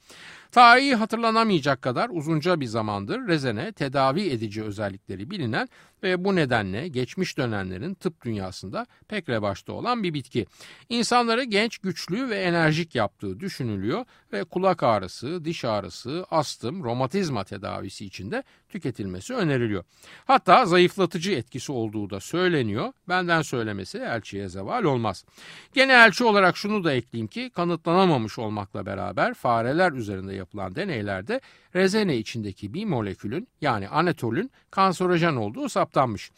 Tarihi 0.53 0.95
hatırlanamayacak 0.95 1.83
kadar 1.83 2.11
uzunca 2.13 2.61
bir 2.61 2.67
zamandır 2.67 3.29
rezene 3.29 3.73
tedavi 3.73 4.31
edici 4.31 4.63
özellikleri 4.63 5.31
bilinen 5.31 5.69
ve 6.05 6.25
bu 6.25 6.37
nedenle 6.37 6.89
geçmiş 6.89 7.39
dönemlerin 7.39 7.95
tıp 7.95 8.25
dünyasında 8.25 8.87
pek 9.09 9.29
revaçta 9.29 9.73
olan 9.73 10.03
bir 10.03 10.15
bitki. 10.15 10.47
İnsanları 10.89 11.45
genç, 11.45 11.79
güçlü 11.79 12.29
ve 12.29 12.37
enerjik 12.37 12.95
yaptığı 12.95 13.41
düşünülüyor 13.41 14.05
ve 14.33 14.45
kulak 14.45 14.83
ağrısı, 14.83 15.45
diş 15.45 15.65
ağrısı, 15.65 16.27
astım, 16.31 16.85
romatizma 16.85 17.45
tedavisi 17.45 18.05
için 18.05 18.31
de 18.31 18.43
tüketilmesi 18.69 19.35
öneriliyor. 19.35 19.85
Hatta 20.25 20.67
zayıflatıcı 20.67 21.33
etkisi 21.33 21.73
olduğu 21.73 22.11
da 22.11 22.21
söyleniyor. 22.21 22.93
Benden 23.09 23.43
söylemesi 23.43 23.99
elçiye 23.99 24.49
zeval 24.49 24.85
olmaz. 24.85 25.25
Gene 25.73 25.93
elçi 25.93 26.25
olarak 26.25 26.57
şunu 26.57 26.85
da 26.85 26.93
ekleyeyim 26.93 27.29
ki 27.29 27.51
kanıtlanamamış 27.55 28.39
olmakla 28.39 28.87
beraber 28.87 29.35
fareler 29.35 29.93
üzerinde 29.93 30.35
yapılan 30.35 30.75
deneylerde 30.75 31.41
rezene 31.75 32.17
içindeki 32.17 32.75
bir 32.75 32.85
molekülün 32.85 33.49
yani 33.61 33.89
anetolün 33.89 34.51
kanserojen 34.71 35.37
olduğu 35.37 35.69
saptanmış. 35.69 36.31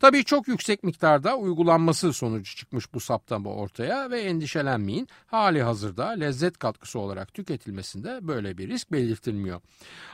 Tabii 0.00 0.24
çok 0.24 0.48
yüksek 0.48 0.82
miktarda 0.82 1.36
uygulanması 1.36 2.12
sonucu 2.12 2.56
çıkmış 2.56 2.94
bu 2.94 3.00
saptama 3.00 3.50
ortaya 3.50 4.10
ve 4.10 4.20
endişelenmeyin 4.20 5.08
hali 5.26 5.62
hazırda 5.62 6.08
lezzet 6.08 6.58
katkısı 6.58 6.98
olarak 6.98 7.34
tüketilmesinde 7.34 8.18
böyle 8.22 8.58
bir 8.58 8.68
risk 8.68 8.92
belirtilmiyor. 8.92 9.60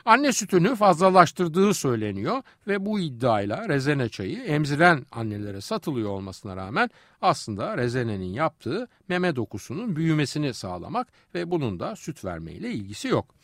Anne 0.05 0.33
sütünü 0.33 0.75
fazlalaştırdığı 0.75 1.73
söyleniyor 1.73 2.41
ve 2.67 2.85
bu 2.85 2.99
iddiayla 2.99 3.69
rezene 3.69 4.09
çayı 4.09 4.43
emziren 4.43 5.05
annelere 5.11 5.61
satılıyor 5.61 6.09
olmasına 6.09 6.55
rağmen 6.55 6.89
aslında 7.21 7.77
rezenenin 7.77 8.33
yaptığı 8.33 8.87
meme 9.07 9.35
dokusunun 9.35 9.95
büyümesini 9.95 10.53
sağlamak 10.53 11.07
ve 11.35 11.51
bunun 11.51 11.79
da 11.79 11.95
süt 11.95 12.25
vermeyle 12.25 12.71
ilgisi 12.71 13.07
yok. 13.07 13.35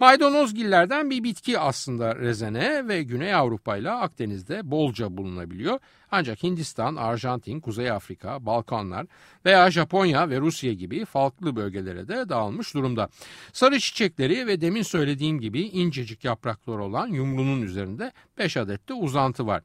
Maydanozgillerden 0.00 1.10
bir 1.10 1.24
bitki 1.24 1.58
aslında 1.58 2.16
rezene 2.16 2.88
ve 2.88 3.02
Güney 3.02 3.34
Avrupa 3.34 3.76
ile 3.76 3.90
Akdeniz'de 3.90 4.70
bolca 4.70 5.16
bulunabiliyor. 5.16 5.78
Ancak 6.10 6.42
Hindistan, 6.42 6.96
Arjantin, 6.96 7.60
Kuzey 7.60 7.90
Afrika, 7.90 8.46
Balkanlar 8.46 9.06
veya 9.44 9.70
Japonya 9.70 10.30
ve 10.30 10.40
Rusya 10.40 10.72
gibi 10.72 11.04
farklı 11.04 11.56
bölgelere 11.56 12.08
de 12.08 12.28
dağılmış 12.28 12.74
durumda. 12.74 13.08
Sarı 13.52 13.80
çiçekleri 13.80 14.46
ve 14.46 14.60
demin 14.60 14.82
söylediğim 14.82 15.40
gibi 15.40 15.62
incecik 15.62 16.24
yaprakları 16.24 16.82
olan 16.82 17.06
yumrunun 17.08 17.62
üzerinde 17.62 18.12
5 18.38 18.56
adet 18.56 18.88
de 18.88 18.94
uzantı 18.94 19.46
var. 19.46 19.62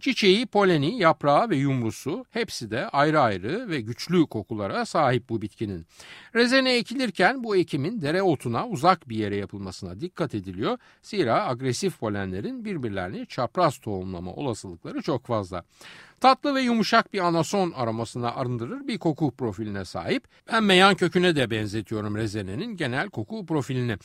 Çiçeği, 0.00 0.46
poleni, 0.46 0.98
yaprağı 0.98 1.50
ve 1.50 1.56
yumrusu 1.56 2.24
hepsi 2.30 2.70
de 2.70 2.88
ayrı 2.88 3.20
ayrı 3.20 3.68
ve 3.68 3.80
güçlü 3.80 4.26
kokulara 4.26 4.86
sahip 4.86 5.28
bu 5.28 5.42
bitkinin. 5.42 5.86
Rezene 6.34 6.76
ekilirken 6.76 7.44
bu 7.44 7.56
ekimin 7.56 8.02
dereotuna 8.02 8.66
uzak 8.66 9.08
bir 9.08 9.16
yere 9.16 9.36
yapılmasına 9.36 10.00
dikkat 10.00 10.34
ediliyor. 10.34 10.78
Zira 11.02 11.48
agresif 11.48 12.00
polenlerin 12.00 12.64
birbirlerini 12.64 13.26
çapraz 13.26 13.78
tohumlama 13.78 14.32
olasılıkları 14.32 15.02
çok 15.02 15.26
fazla. 15.26 15.64
Tatlı 16.20 16.54
ve 16.54 16.60
yumuşak 16.60 17.12
bir 17.12 17.20
anason 17.20 17.72
aromasına 17.76 18.34
arındırır 18.34 18.88
bir 18.88 18.98
koku 18.98 19.30
profiline 19.36 19.84
sahip. 19.84 20.24
Ben 20.52 20.64
meyan 20.64 20.94
köküne 20.94 21.36
de 21.36 21.50
benzetiyorum 21.50 22.16
rezenenin 22.16 22.76
genel 22.76 23.10
koku 23.10 23.46
profilini. 23.46 23.96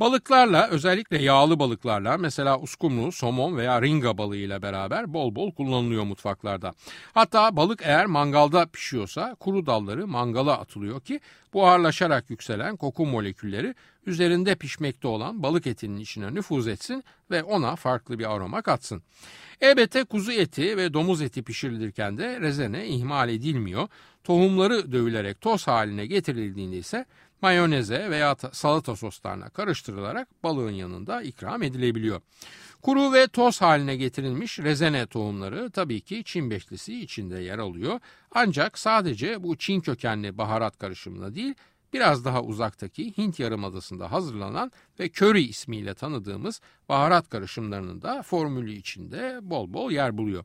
Balıklarla 0.00 0.68
özellikle 0.68 1.22
yağlı 1.22 1.58
balıklarla 1.58 2.16
mesela 2.18 2.58
uskumru, 2.58 3.12
somon 3.12 3.56
veya 3.56 3.82
ringa 3.82 4.18
balığıyla 4.18 4.62
beraber 4.62 5.14
bol 5.14 5.34
bol 5.34 5.52
kullanılıyor 5.52 6.04
mutfaklarda. 6.04 6.72
Hatta 7.14 7.56
balık 7.56 7.80
eğer 7.82 8.06
mangalda 8.06 8.66
pişiyorsa 8.66 9.34
kuru 9.40 9.66
dalları 9.66 10.06
mangala 10.06 10.58
atılıyor 10.58 11.00
ki 11.00 11.20
buharlaşarak 11.54 12.30
yükselen 12.30 12.76
koku 12.76 13.06
molekülleri 13.06 13.74
üzerinde 14.06 14.54
pişmekte 14.54 15.08
olan 15.08 15.42
balık 15.42 15.66
etinin 15.66 16.00
içine 16.00 16.34
nüfuz 16.34 16.68
etsin 16.68 17.04
ve 17.30 17.42
ona 17.42 17.76
farklı 17.76 18.18
bir 18.18 18.34
aroma 18.34 18.62
katsın. 18.62 19.02
Elbette 19.60 20.04
kuzu 20.04 20.32
eti 20.32 20.76
ve 20.76 20.94
domuz 20.94 21.22
eti 21.22 21.42
pişirilirken 21.42 22.18
de 22.18 22.40
rezene 22.40 22.86
ihmal 22.86 23.28
edilmiyor. 23.28 23.88
Tohumları 24.24 24.92
dövülerek 24.92 25.40
toz 25.40 25.66
haline 25.66 26.06
getirildiğinde 26.06 26.78
ise 26.78 27.06
mayoneze 27.42 28.10
veya 28.10 28.36
salata 28.52 28.96
soslarına 28.96 29.48
karıştırılarak 29.48 30.28
balığın 30.42 30.70
yanında 30.70 31.22
ikram 31.22 31.62
edilebiliyor. 31.62 32.20
Kuru 32.82 33.12
ve 33.12 33.26
toz 33.26 33.60
haline 33.60 33.96
getirilmiş 33.96 34.58
rezene 34.58 35.06
tohumları 35.06 35.70
tabii 35.70 36.00
ki 36.00 36.22
Çin 36.24 36.50
beşlisi 36.50 37.00
içinde 37.00 37.38
yer 37.38 37.58
alıyor. 37.58 38.00
Ancak 38.30 38.78
sadece 38.78 39.42
bu 39.42 39.56
Çin 39.56 39.80
kökenli 39.80 40.38
baharat 40.38 40.78
karışımına 40.78 41.34
değil, 41.34 41.54
biraz 41.92 42.24
daha 42.24 42.42
uzaktaki 42.42 43.18
Hint 43.18 43.40
Yarımadası'nda 43.40 44.12
hazırlanan 44.12 44.72
ve 45.00 45.08
köri 45.08 45.42
ismiyle 45.42 45.94
tanıdığımız 45.94 46.60
baharat 46.88 47.28
karışımlarının 47.28 48.02
da 48.02 48.22
formülü 48.22 48.72
içinde 48.72 49.38
bol 49.42 49.72
bol 49.72 49.90
yer 49.90 50.18
buluyor. 50.18 50.44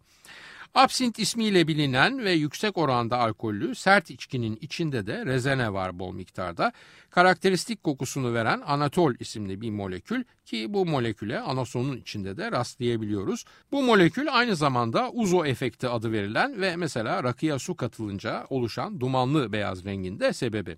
Absint 0.75 1.20
ismiyle 1.20 1.68
bilinen 1.68 2.24
ve 2.24 2.32
yüksek 2.32 2.77
oranda 2.77 3.18
alkollü 3.18 3.75
sert 3.75 4.10
içkinin 4.10 4.58
içinde 4.62 5.08
de 5.08 5.25
rezene 5.25 5.74
var 5.74 6.00
bol 6.00 6.13
miktarda. 6.13 6.72
Karakteristik 7.10 7.84
kokusunu 7.84 8.34
veren 8.34 8.62
anatol 8.66 9.16
isimli 9.20 9.62
bir 9.62 9.70
molekül 9.70 10.24
ki 10.46 10.74
bu 10.74 10.86
moleküle 10.86 11.39
anasonun 11.39 11.98
içinde 11.98 12.38
de 12.38 12.51
rastlayabiliyoruz. 12.51 13.46
Bu 13.72 13.84
molekül 13.84 14.27
aynı 14.32 14.56
zamanda 14.56 15.12
uzo 15.12 15.46
efekti 15.46 15.88
adı 15.88 16.12
verilen 16.12 16.62
ve 16.62 16.75
mesela 16.75 17.24
rakıya 17.24 17.60
su 17.60 17.75
katılınca 17.75 18.46
oluşan 18.50 19.00
dumanlı 19.00 19.51
beyaz 19.51 19.86
renginde 19.86 20.34
sebebi. 20.34 20.77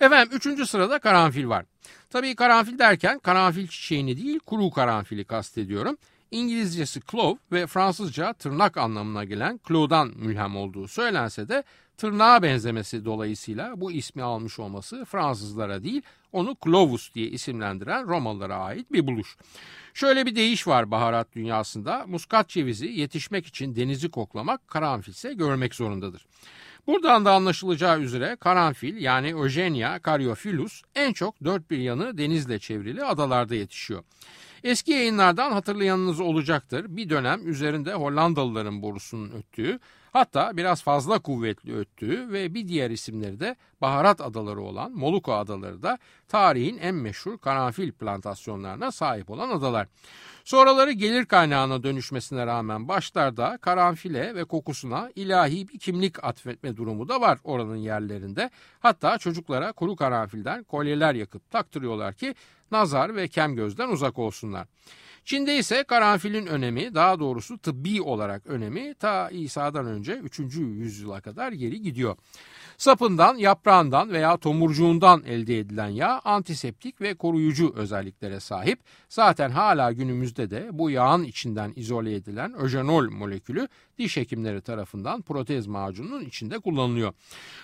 Efendim 0.00 0.36
üçüncü 0.36 0.66
sırada 0.66 0.98
karanfil 0.98 1.48
var. 1.48 1.64
Tabii 2.10 2.34
karanfil 2.34 2.78
derken 2.78 3.18
karanfil 3.18 3.68
çiçeğini 3.68 4.16
değil 4.16 4.38
kuru 4.38 4.70
karanfili 4.70 5.24
kastediyorum. 5.24 5.96
İngilizcesi 6.30 7.00
clove 7.10 7.38
ve 7.52 7.66
Fransızca 7.66 8.32
tırnak 8.32 8.76
anlamına 8.76 9.24
gelen 9.24 9.60
clove'dan 9.68 10.12
mülhem 10.16 10.56
olduğu 10.56 10.88
söylense 10.88 11.48
de 11.48 11.64
tırnağa 11.96 12.42
benzemesi 12.42 13.04
dolayısıyla 13.04 13.80
bu 13.80 13.92
ismi 13.92 14.22
almış 14.22 14.58
olması 14.58 15.04
Fransızlara 15.04 15.82
değil 15.82 16.02
onu 16.32 16.56
Clovus 16.64 17.14
diye 17.14 17.26
isimlendiren 17.26 18.08
Romalılara 18.08 18.56
ait 18.56 18.92
bir 18.92 19.06
buluş. 19.06 19.36
Şöyle 19.94 20.26
bir 20.26 20.36
deyiş 20.36 20.66
var 20.66 20.90
baharat 20.90 21.34
dünyasında 21.34 22.04
muskat 22.06 22.48
cevizi 22.48 22.86
yetişmek 22.86 23.46
için 23.46 23.76
denizi 23.76 24.10
koklamak 24.10 24.68
karanfilse 24.68 25.32
görmek 25.32 25.74
zorundadır. 25.74 26.26
Buradan 26.86 27.24
da 27.24 27.32
anlaşılacağı 27.32 28.00
üzere 28.00 28.36
karanfil 28.40 28.96
yani 28.96 29.28
Eugenia 29.28 29.98
caryophyllus 30.06 30.82
en 30.94 31.12
çok 31.12 31.44
dört 31.44 31.70
bir 31.70 31.78
yanı 31.78 32.18
denizle 32.18 32.58
çevrili 32.58 33.04
adalarda 33.04 33.54
yetişiyor. 33.54 34.04
Eski 34.64 34.92
yayınlardan 34.92 35.52
hatırlayanınız 35.52 36.20
olacaktır. 36.20 36.86
Bir 36.88 37.10
dönem 37.10 37.48
üzerinde 37.48 37.92
Hollandalıların 37.92 38.82
borusunun 38.82 39.30
öttüğü, 39.30 39.78
hatta 40.12 40.56
biraz 40.56 40.82
fazla 40.82 41.18
kuvvetli 41.18 41.76
öttüğü 41.76 42.32
ve 42.32 42.54
bir 42.54 42.68
diğer 42.68 42.90
isimleri 42.90 43.40
de 43.40 43.56
baharat 43.80 44.20
adaları 44.20 44.60
olan 44.60 44.92
Moluko 44.92 45.32
adaları 45.32 45.82
da 45.82 45.98
tarihin 46.28 46.78
en 46.78 46.94
meşhur 46.94 47.38
karanfil 47.38 47.92
plantasyonlarına 47.92 48.92
sahip 48.92 49.30
olan 49.30 49.50
adalar. 49.50 49.88
Sonraları 50.46 50.92
gelir 50.92 51.24
kaynağına 51.24 51.82
dönüşmesine 51.82 52.46
rağmen 52.46 52.88
başlarda 52.88 53.58
karanfile 53.60 54.34
ve 54.34 54.44
kokusuna 54.44 55.10
ilahi 55.14 55.68
bir 55.68 55.78
kimlik 55.78 56.24
atfetme 56.24 56.76
durumu 56.76 57.08
da 57.08 57.20
var 57.20 57.38
oranın 57.44 57.76
yerlerinde. 57.76 58.50
Hatta 58.80 59.18
çocuklara 59.18 59.72
kuru 59.72 59.96
karanfilden 59.96 60.64
kolyeler 60.64 61.14
yakıp 61.14 61.50
taktırıyorlar 61.50 62.14
ki 62.14 62.34
nazar 62.70 63.16
ve 63.16 63.28
kem 63.28 63.56
gözden 63.56 63.88
uzak 63.88 64.18
olsunlar. 64.18 64.66
Çin'de 65.26 65.58
ise 65.58 65.84
karanfilin 65.84 66.46
önemi 66.46 66.94
daha 66.94 67.20
doğrusu 67.20 67.58
tıbbi 67.58 68.02
olarak 68.02 68.46
önemi 68.46 68.94
ta 68.94 69.30
İsa'dan 69.30 69.86
önce 69.86 70.12
3. 70.12 70.38
yüzyıla 70.56 71.20
kadar 71.20 71.52
geri 71.52 71.82
gidiyor. 71.82 72.16
Sapından, 72.78 73.36
yaprağından 73.36 74.12
veya 74.12 74.36
tomurcuğundan 74.36 75.22
elde 75.24 75.58
edilen 75.58 75.88
yağ 75.88 76.20
antiseptik 76.24 77.00
ve 77.00 77.14
koruyucu 77.14 77.72
özelliklere 77.76 78.40
sahip. 78.40 78.80
Zaten 79.08 79.50
hala 79.50 79.92
günümüzde 79.92 80.35
de 80.36 80.68
bu 80.72 80.90
yağın 80.90 81.24
içinden 81.24 81.72
izole 81.76 82.14
edilen 82.14 82.54
öjenol 82.54 83.10
molekülü 83.10 83.68
diş 83.98 84.16
hekimleri 84.16 84.60
tarafından 84.60 85.22
protez 85.22 85.66
macununun 85.66 86.24
içinde 86.24 86.58
kullanılıyor. 86.58 87.12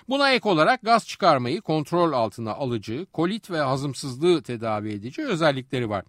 Buna 0.08 0.32
ek 0.32 0.48
olarak 0.48 0.82
gaz 0.82 1.06
çıkarmayı 1.06 1.60
kontrol 1.60 2.12
altına 2.12 2.52
alıcı, 2.52 3.06
kolit 3.12 3.50
ve 3.50 3.58
hazımsızlığı 3.58 4.42
tedavi 4.42 4.92
edici 4.92 5.26
özellikleri 5.26 5.90
var. 5.90 6.04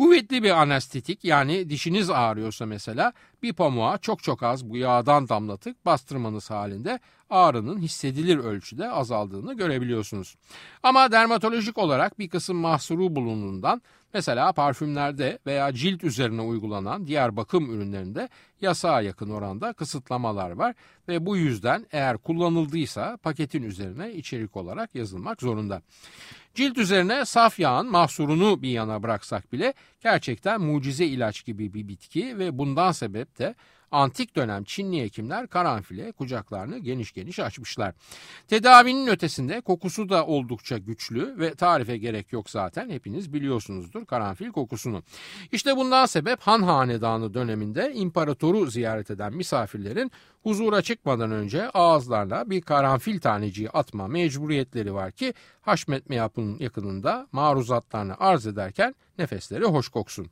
Kuvvetli 0.00 0.42
bir 0.42 0.50
anestetik 0.50 1.24
yani 1.24 1.68
dişiniz 1.68 2.10
ağrıyorsa 2.10 2.66
mesela 2.66 3.12
bir 3.42 3.52
pamuğa 3.52 3.98
çok 3.98 4.22
çok 4.22 4.42
az 4.42 4.70
bu 4.70 4.76
yağdan 4.76 5.28
damlatıp 5.28 5.86
bastırmanız 5.86 6.50
halinde 6.50 7.00
ağrının 7.30 7.78
hissedilir 7.78 8.38
ölçüde 8.38 8.90
azaldığını 8.90 9.54
görebiliyorsunuz. 9.54 10.36
Ama 10.82 11.12
dermatolojik 11.12 11.78
olarak 11.78 12.18
bir 12.18 12.28
kısım 12.28 12.56
mahsuru 12.56 13.16
bulunduğundan 13.16 13.82
mesela 14.14 14.52
parfümlerde 14.52 15.38
veya 15.46 15.72
cilt 15.72 16.04
üzerine 16.04 16.42
uygulanan 16.42 17.06
diğer 17.06 17.36
bakım 17.36 17.74
ürünlerinde 17.74 18.28
yasağa 18.60 19.00
yakın 19.00 19.30
oranda 19.30 19.72
kısıtlamalar 19.72 20.50
var 20.50 20.74
ve 21.08 21.26
bu 21.26 21.36
yüzden 21.36 21.86
eğer 21.92 22.18
kullanıldıysa 22.18 23.16
paketin 23.22 23.62
üzerine 23.62 24.12
içerik 24.12 24.56
olarak 24.56 24.94
yazılmak 24.94 25.40
zorunda. 25.40 25.82
Cilt 26.54 26.78
üzerine 26.78 27.24
saf 27.24 27.58
yağın 27.58 27.90
mahsurunu 27.90 28.62
bir 28.62 28.70
yana 28.70 29.02
bıraksak 29.02 29.52
bile 29.52 29.74
gerçekten 30.00 30.60
mucize 30.60 31.04
ilaç 31.06 31.44
gibi 31.44 31.74
bir 31.74 31.88
bitki 31.88 32.38
ve 32.38 32.58
bundan 32.58 32.92
sebep 32.92 33.38
de 33.38 33.54
antik 33.90 34.36
dönem 34.36 34.64
Çinli 34.64 35.02
hekimler 35.02 35.46
karanfile 35.46 36.12
kucaklarını 36.12 36.78
geniş 36.78 37.12
geniş 37.12 37.38
açmışlar. 37.38 37.94
Tedavinin 38.48 39.06
ötesinde 39.06 39.60
kokusu 39.60 40.08
da 40.08 40.26
oldukça 40.26 40.78
güçlü 40.78 41.38
ve 41.38 41.54
tarife 41.54 41.96
gerek 41.96 42.32
yok 42.32 42.50
zaten 42.50 42.90
hepiniz 42.90 43.32
biliyorsunuzdur 43.32 44.06
karanfil 44.06 44.50
kokusunu. 44.50 45.02
İşte 45.52 45.76
bundan 45.76 46.06
sebep 46.06 46.40
Han 46.40 46.62
Hanedanı 46.62 47.34
döneminde 47.34 47.92
imparatoru 47.94 48.70
ziyaret 48.70 49.10
eden 49.10 49.32
misafirlerin 49.32 50.10
huzura 50.42 50.82
çıkmadan 50.82 51.30
önce 51.30 51.70
ağızlarına 51.70 52.50
bir 52.50 52.60
karanfil 52.60 53.20
taneciği 53.20 53.70
atma 53.70 54.08
mecburiyetleri 54.08 54.94
var 54.94 55.12
ki 55.12 55.34
Haşmet 55.60 56.08
Meyap'ın 56.08 56.56
yakınında 56.58 57.28
maruzatlarını 57.32 58.14
arz 58.18 58.46
ederken 58.46 58.94
nefesleri 59.20 59.64
hoş 59.64 59.88
koksun. 59.88 60.26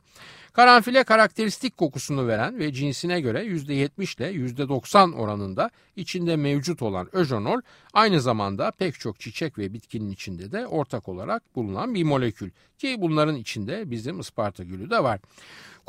Karanfile 0.53 1.03
karakteristik 1.03 1.77
kokusunu 1.77 2.27
veren 2.27 2.59
ve 2.59 2.73
cinsine 2.73 3.21
göre 3.21 3.43
%70 3.43 4.17
ile 4.17 4.31
%90 4.31 5.13
oranında 5.15 5.69
içinde 5.95 6.35
mevcut 6.35 6.81
olan 6.81 7.15
öjonol 7.15 7.61
aynı 7.93 8.21
zamanda 8.21 8.71
pek 8.71 8.99
çok 8.99 9.19
çiçek 9.19 9.57
ve 9.57 9.73
bitkinin 9.73 10.11
içinde 10.11 10.51
de 10.51 10.67
ortak 10.67 11.09
olarak 11.09 11.55
bulunan 11.55 11.95
bir 11.95 12.03
molekül 12.03 12.51
ki 12.77 12.95
bunların 12.99 13.35
içinde 13.35 13.91
bizim 13.91 14.19
Isparta 14.19 14.63
gülü 14.63 14.89
de 14.89 15.03
var. 15.03 15.19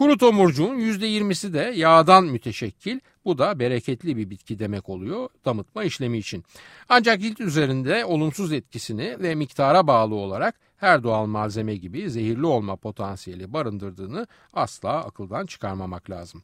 Kuru 0.01 0.19
tomurcuğun 0.19 0.79
%20'si 0.79 1.53
de 1.53 1.73
yağdan 1.77 2.25
müteşekkil. 2.25 3.01
Bu 3.25 3.39
da 3.39 3.59
bereketli 3.59 4.17
bir 4.17 4.31
bitki 4.31 4.59
demek 4.59 4.89
oluyor 4.89 5.29
damıtma 5.45 5.85
işlemi 5.85 6.19
için. 6.19 6.45
Ancak 6.89 7.21
cilt 7.21 7.41
üzerinde 7.41 8.05
olumsuz 8.05 8.53
etkisini 8.53 9.23
ve 9.23 9.35
miktara 9.35 9.87
bağlı 9.87 10.15
olarak 10.15 10.55
her 10.81 11.03
doğal 11.03 11.27
malzeme 11.27 11.77
gibi 11.77 12.11
zehirli 12.11 12.47
olma 12.47 12.77
potansiyeli 12.77 13.53
barındırdığını 13.53 14.27
asla 14.53 15.05
akıldan 15.05 15.47
çıkarmamak 15.47 16.11
lazım. 16.11 16.43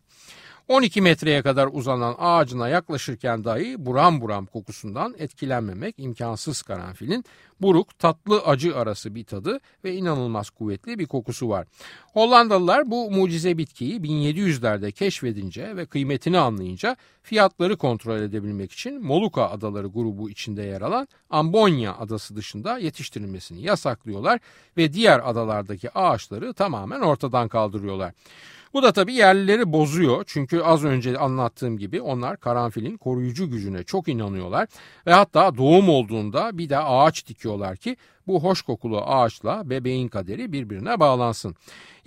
12 0.68 1.00
metreye 1.00 1.42
kadar 1.42 1.68
uzanan 1.72 2.14
ağacına 2.18 2.68
yaklaşırken 2.68 3.44
dahi 3.44 3.86
buram 3.86 4.20
buram 4.20 4.46
kokusundan 4.46 5.14
etkilenmemek 5.18 5.94
imkansız 5.98 6.62
karanfilin 6.62 7.24
buruk, 7.60 7.98
tatlı, 7.98 8.40
acı 8.40 8.76
arası 8.76 9.14
bir 9.14 9.24
tadı 9.24 9.60
ve 9.84 9.94
inanılmaz 9.94 10.50
kuvvetli 10.50 10.98
bir 10.98 11.06
kokusu 11.06 11.48
var. 11.48 11.66
Hollandalılar 12.12 12.90
bu 12.90 13.10
mucize 13.10 13.58
bitkiyi 13.58 14.00
1700'lerde 14.00 14.92
keşfedince 14.92 15.76
ve 15.76 15.86
kıymetini 15.86 16.38
anlayınca 16.38 16.96
fiyatları 17.22 17.76
kontrol 17.76 18.20
edebilmek 18.20 18.72
için 18.72 19.02
Moluka 19.02 19.50
Adaları 19.50 19.86
grubu 19.86 20.30
içinde 20.30 20.62
yer 20.62 20.80
alan 20.80 21.08
Ambonya 21.30 21.96
adası 21.96 22.36
dışında 22.36 22.78
yetiştirilmesini 22.78 23.62
yasaklıyorlar 23.62 24.40
ve 24.76 24.92
diğer 24.92 25.30
adalardaki 25.30 25.98
ağaçları 25.98 26.54
tamamen 26.54 27.00
ortadan 27.00 27.48
kaldırıyorlar. 27.48 28.12
Bu 28.76 28.82
da 28.82 28.92
tabii 28.92 29.14
yerlileri 29.14 29.72
bozuyor. 29.72 30.24
Çünkü 30.26 30.60
az 30.60 30.84
önce 30.84 31.18
anlattığım 31.18 31.78
gibi 31.78 32.00
onlar 32.00 32.36
karanfilin 32.36 32.96
koruyucu 32.96 33.50
gücüne 33.50 33.82
çok 33.82 34.08
inanıyorlar. 34.08 34.68
Ve 35.06 35.12
hatta 35.12 35.56
doğum 35.56 35.88
olduğunda 35.88 36.58
bir 36.58 36.68
de 36.68 36.78
ağaç 36.78 37.26
dikiyorlar 37.26 37.76
ki 37.76 37.96
bu 38.26 38.42
hoş 38.42 38.62
kokulu 38.62 39.02
ağaçla 39.02 39.70
bebeğin 39.70 40.08
kaderi 40.08 40.52
birbirine 40.52 41.00
bağlansın. 41.00 41.54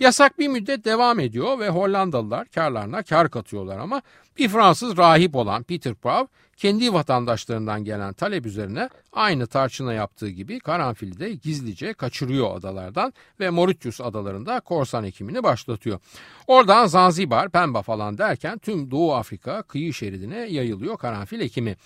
Yasak 0.00 0.38
bir 0.38 0.48
müddet 0.48 0.84
devam 0.84 1.20
ediyor 1.20 1.58
ve 1.58 1.68
Hollandalılar 1.68 2.48
karlarına 2.48 3.02
kar 3.02 3.30
katıyorlar 3.30 3.78
ama 3.78 4.02
bir 4.38 4.48
Fransız 4.48 4.96
rahip 4.96 5.36
olan 5.36 5.62
Peter 5.62 5.94
Prav 5.94 6.26
kendi 6.60 6.92
vatandaşlarından 6.92 7.84
gelen 7.84 8.12
talep 8.12 8.46
üzerine 8.46 8.88
aynı 9.12 9.46
tarçına 9.46 9.92
yaptığı 9.92 10.28
gibi 10.28 10.60
karanfili 10.60 11.18
de 11.18 11.32
gizlice 11.32 11.92
kaçırıyor 11.92 12.56
adalardan 12.56 13.12
ve 13.40 13.50
Mauritius 13.50 14.00
adalarında 14.00 14.60
korsan 14.60 15.04
ekimini 15.04 15.42
başlatıyor. 15.42 16.00
Oradan 16.46 16.86
Zanzibar, 16.86 17.48
Pemba 17.48 17.82
falan 17.82 18.18
derken 18.18 18.58
tüm 18.58 18.90
Doğu 18.90 19.14
Afrika 19.14 19.62
kıyı 19.62 19.94
şeridine 19.94 20.36
yayılıyor 20.36 20.98
karanfil 20.98 21.40
ekimi. 21.40 21.76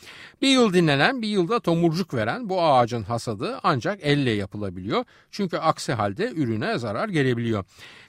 Bir 0.42 0.48
yıl 0.48 0.72
dinlenen 0.72 1.22
bir 1.22 1.28
yılda 1.28 1.60
tomurcuk 1.60 2.14
veren 2.14 2.48
bu 2.48 2.62
ağacın 2.62 3.02
hasadı 3.02 3.60
ancak 3.62 4.06
elle 4.24 4.30
yapılabiliyor. 4.30 5.04
Çünkü 5.30 5.56
aksi 5.56 5.92
halde 5.92 6.32
ürüne 6.32 6.78
zarar 6.78 7.08
gelebiliyor. 7.08 7.64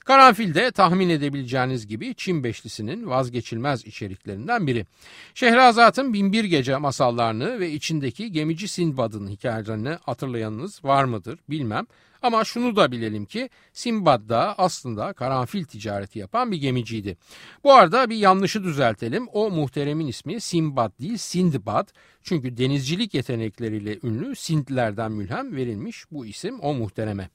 Karanfil 0.05 0.53
de 0.53 0.71
tahmin 0.71 1.09
edebileceğiniz 1.09 1.87
gibi 1.87 2.15
Çin 2.15 2.43
beşlisinin 2.43 3.09
vazgeçilmez 3.09 3.85
içeriklerinden 3.85 4.67
biri. 4.67 4.85
Şehrazat'ın 5.33 6.13
Binbir 6.13 6.43
Gece 6.43 6.77
masallarını 6.77 7.59
ve 7.59 7.71
içindeki 7.71 8.31
gemici 8.31 8.67
Sinbad'ın 8.67 9.27
hikayelerini 9.27 9.89
hatırlayanınız 9.89 10.85
var 10.85 11.03
mıdır 11.03 11.39
bilmem. 11.49 11.85
Ama 12.21 12.43
şunu 12.43 12.75
da 12.75 12.91
bilelim 12.91 13.25
ki 13.25 13.49
Simbad 13.73 14.29
da 14.29 14.55
aslında 14.57 15.13
karanfil 15.13 15.63
ticareti 15.63 16.19
yapan 16.19 16.51
bir 16.51 16.57
gemiciydi. 16.57 17.17
Bu 17.63 17.73
arada 17.73 18.09
bir 18.09 18.15
yanlışı 18.15 18.63
düzeltelim. 18.63 19.27
O 19.33 19.51
muhteremin 19.51 20.07
ismi 20.07 20.41
Simbad 20.41 20.99
değil 20.99 21.17
Sindbad. 21.17 21.87
Çünkü 22.23 22.57
denizcilik 22.57 23.13
yetenekleriyle 23.13 23.99
ünlü 24.03 24.35
Sindlerden 24.35 25.11
mülhem 25.11 25.55
verilmiş 25.55 26.11
bu 26.11 26.25
isim 26.25 26.59
o 26.59 26.73
muhtereme. 26.73 27.29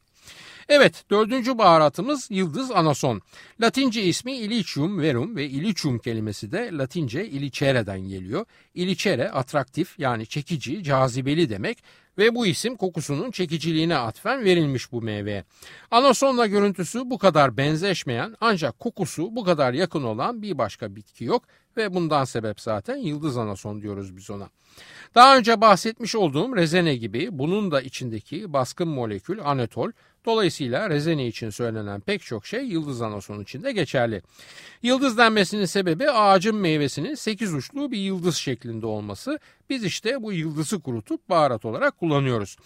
Evet 0.73 1.05
dördüncü 1.11 1.59
baharatımız 1.59 2.29
yıldız 2.31 2.71
anason. 2.71 3.23
Latince 3.61 4.03
ismi 4.03 4.33
ilicium 4.37 5.01
verum 5.01 5.37
ve 5.37 5.45
ilicium 5.47 5.99
kelimesi 5.99 6.53
de 6.53 6.71
Latince 6.73 7.27
ilicere'den 7.27 8.01
geliyor. 8.01 8.47
Ilicere 8.75 9.31
atraktif 9.31 9.99
yani 9.99 10.27
çekici, 10.27 10.83
cazibeli 10.83 11.51
demek 11.51 11.79
ve 12.19 12.35
bu 12.35 12.47
isim 12.47 12.77
kokusunun 12.77 13.31
çekiciliğine 13.31 13.97
atfen 13.97 14.45
verilmiş 14.45 14.93
bu 14.93 15.03
meyveye. 15.03 15.45
Anasonla 15.91 16.47
görüntüsü 16.47 17.11
bu 17.11 17.19
kadar 17.19 17.57
benzeşmeyen 17.57 18.37
ancak 18.41 18.79
kokusu 18.79 19.37
bu 19.37 19.45
kadar 19.45 19.73
yakın 19.73 20.03
olan 20.03 20.43
bir 20.43 20.59
başka 20.59 20.97
bitki 20.97 21.25
yok 21.25 21.43
ve 21.77 21.95
bundan 21.95 22.25
sebep 22.25 22.61
zaten 22.61 22.97
yıldız 22.97 23.37
anason 23.37 23.83
diyoruz 23.83 24.17
biz 24.17 24.31
ona. 24.31 24.49
Daha 25.15 25.39
önce 25.39 25.61
bahsetmiş 25.61 26.15
olduğum 26.15 26.57
rezene 26.57 26.97
gibi 26.97 27.29
bunun 27.31 27.71
da 27.71 27.81
içindeki 27.81 28.53
baskın 28.53 28.89
molekül 28.89 29.41
anetol 29.45 29.91
Dolayısıyla 30.25 30.91
rezene 30.91 31.27
için 31.27 31.51
söylenen 31.51 32.01
pek 32.01 32.23
çok 32.23 32.47
şey 32.47 32.65
yıldız 32.65 33.03
anasonu 33.03 33.43
için 33.43 33.63
de 33.63 33.73
geçerli. 33.73 34.23
Yıldız 34.83 35.19
denmesinin 35.19 35.65
sebebi 35.65 36.11
ağacın 36.11 36.57
meyvesinin 36.57 37.15
8 37.15 37.55
uçlu 37.55 37.93
bir 37.93 37.99
yıldız 37.99 38.37
şeklinde 38.37 38.87
olması. 38.87 39.39
Biz 39.71 39.85
işte 39.85 40.23
bu 40.23 40.33
yıldızı 40.33 40.81
kurutup 40.81 41.29
baharat 41.29 41.65
olarak 41.65 41.99
kullanıyoruz. 41.99 42.57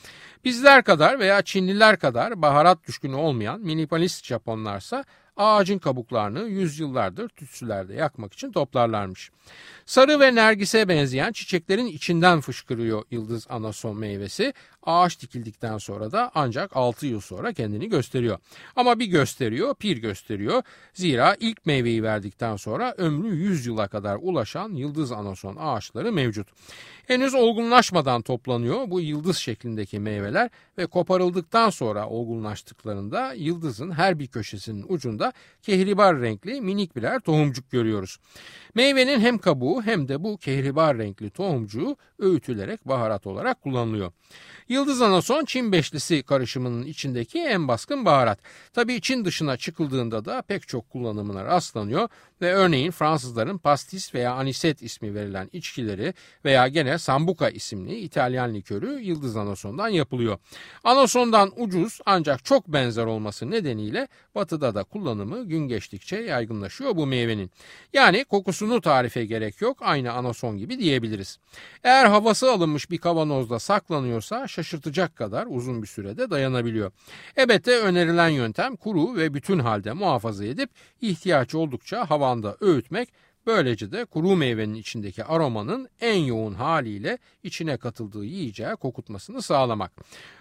Bizler 0.44 0.84
kadar 0.84 1.18
veya 1.18 1.42
Çinliler 1.42 1.98
kadar 1.98 2.42
baharat 2.42 2.88
düşkünü 2.88 3.14
olmayan 3.14 3.60
minimalist 3.60 4.24
Japonlarsa 4.24 5.04
ağacın 5.36 5.78
kabuklarını 5.78 6.42
yüzyıllardır 6.48 7.28
tütsülerde 7.28 7.94
yakmak 7.94 8.32
için 8.32 8.52
toplarlarmış. 8.52 9.30
Sarı 9.86 10.20
ve 10.20 10.34
nergise 10.34 10.88
benzeyen 10.88 11.32
çiçeklerin 11.32 11.86
içinden 11.86 12.40
fışkırıyor 12.40 13.04
yıldız 13.10 13.46
anason 13.48 13.96
meyvesi. 13.98 14.54
Ağaç 14.84 15.20
dikildikten 15.20 15.78
sonra 15.78 16.12
da 16.12 16.30
ancak 16.34 16.76
6 16.76 17.06
yıl 17.06 17.20
sonra 17.20 17.52
kendini 17.52 17.88
gösteriyor. 17.88 18.38
Ama 18.76 18.98
bir 18.98 19.06
gösteriyor, 19.06 19.74
pir 19.74 19.96
gösteriyor. 19.96 20.62
Zira 20.94 21.36
ilk 21.40 21.66
meyveyi 21.66 22.02
verdikten 22.02 22.56
sonra 22.56 22.94
ömrü 22.98 23.36
100 23.36 23.66
yıla 23.66 23.88
kadar 23.88 24.18
ulaşan 24.22 24.72
yıldız 24.72 25.12
anason 25.12 25.56
ağaçları 25.60 26.12
mevcut. 26.12 26.48
Henüz 27.06 27.34
olgunlaşmadan 27.34 28.22
toplanıyor 28.22 28.90
bu 28.90 29.00
yıldız 29.00 29.36
şeklindeki 29.36 29.98
meyveler 29.98 30.50
ve 30.78 30.86
koparıldıktan 30.86 31.70
sonra 31.70 32.08
olgunlaştıklarında 32.08 33.32
yıldızın 33.32 33.90
her 33.90 34.18
bir 34.18 34.26
köşesinin 34.26 34.84
ucunda 34.88 35.32
kehribar 35.62 36.20
renkli 36.20 36.60
minik 36.60 36.96
birer 36.96 37.20
tohumcuk 37.20 37.70
görüyoruz. 37.70 38.18
Meyvenin 38.74 39.20
hem 39.20 39.38
kabuğu 39.38 39.82
hem 39.82 40.08
de 40.08 40.24
bu 40.24 40.36
kehribar 40.36 40.98
renkli 40.98 41.30
tohumcuğu 41.30 41.96
öğütülerek 42.18 42.88
baharat 42.88 43.26
olarak 43.26 43.60
kullanılıyor. 43.60 44.12
Yıldız 44.74 45.02
anason 45.02 45.44
Çin 45.44 45.72
beşlisi 45.72 46.22
karışımının 46.22 46.82
içindeki 46.82 47.38
en 47.38 47.68
baskın 47.68 48.04
baharat. 48.04 48.38
Tabii 48.72 49.00
Çin 49.00 49.24
dışına 49.24 49.56
çıkıldığında 49.56 50.24
da 50.24 50.42
pek 50.42 50.68
çok 50.68 50.90
kullanımına 50.90 51.44
rastlanıyor 51.44 52.08
ve 52.44 52.54
örneğin 52.54 52.90
Fransızların 52.90 53.58
pastis 53.58 54.14
veya 54.14 54.34
aniset 54.34 54.82
ismi 54.82 55.14
verilen 55.14 55.50
içkileri 55.52 56.14
veya 56.44 56.68
gene 56.68 56.98
sambuca 56.98 57.48
isimli 57.48 57.98
İtalyan 57.98 58.54
likörü 58.54 59.00
yıldız 59.00 59.36
anasondan 59.36 59.88
yapılıyor. 59.88 60.38
Anasondan 60.84 61.52
ucuz 61.56 62.00
ancak 62.06 62.44
çok 62.44 62.68
benzer 62.68 63.04
olması 63.04 63.50
nedeniyle 63.50 64.08
batıda 64.34 64.74
da 64.74 64.84
kullanımı 64.84 65.44
gün 65.44 65.68
geçtikçe 65.68 66.16
yaygınlaşıyor 66.16 66.96
bu 66.96 67.06
meyvenin. 67.06 67.50
Yani 67.92 68.24
kokusunu 68.24 68.80
tarife 68.80 69.24
gerek 69.24 69.60
yok 69.60 69.78
aynı 69.80 70.12
anason 70.12 70.58
gibi 70.58 70.78
diyebiliriz. 70.78 71.38
Eğer 71.84 72.06
havası 72.06 72.52
alınmış 72.52 72.90
bir 72.90 72.98
kavanozda 72.98 73.58
saklanıyorsa 73.58 74.48
şaşırtacak 74.48 75.16
kadar 75.16 75.46
uzun 75.50 75.82
bir 75.82 75.86
sürede 75.86 76.30
dayanabiliyor. 76.30 76.92
Elbette 77.36 77.78
önerilen 77.78 78.28
yöntem 78.28 78.76
kuru 78.76 79.16
ve 79.16 79.34
bütün 79.34 79.58
halde 79.58 79.92
muhafaza 79.92 80.44
edip 80.44 80.70
ihtiyaç 81.00 81.54
oldukça 81.54 82.10
havanda 82.34 82.56
öğütmek 82.60 83.08
Böylece 83.46 83.92
de 83.92 84.04
kuru 84.04 84.36
meyvenin 84.36 84.74
içindeki 84.74 85.24
aromanın 85.24 85.88
en 86.00 86.18
yoğun 86.18 86.54
haliyle 86.54 87.18
içine 87.42 87.76
katıldığı 87.76 88.24
yiyeceği 88.24 88.76
kokutmasını 88.76 89.42
sağlamak. 89.42 89.92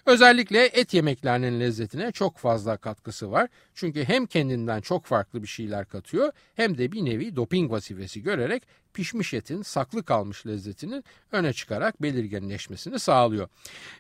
Özellikle 0.06 0.65
et 0.65 0.93
yemeklerinin 0.93 1.60
lezzetine 1.60 2.12
çok 2.12 2.38
fazla 2.38 2.77
katkısı 2.77 3.32
var. 3.32 3.49
Çünkü 3.73 4.03
hem 4.03 4.25
kendinden 4.25 4.82
çok 4.82 5.06
farklı 5.06 5.43
bir 5.43 5.47
şeyler 5.47 5.86
katıyor 5.86 6.32
hem 6.56 6.77
de 6.77 6.91
bir 6.91 7.06
nevi 7.06 7.36
doping 7.36 7.71
vazifesi 7.71 8.23
görerek 8.23 8.63
pişmiş 8.93 9.34
etin 9.34 9.62
saklı 9.62 10.03
kalmış 10.03 10.47
lezzetinin 10.47 11.03
öne 11.32 11.53
çıkarak 11.53 12.01
belirginleşmesini 12.01 12.99
sağlıyor. 12.99 13.47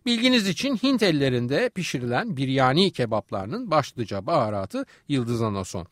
Bilginiz 0.05 0.47
için 0.47 0.75
Hint 0.75 1.03
ellerinde 1.03 1.69
pişirilen 1.69 2.37
biryani 2.37 2.91
kebaplarının 2.91 3.71
başlıca 3.71 4.25
baharatı 4.25 4.85
yıldız 5.07 5.41
anason. 5.41 5.87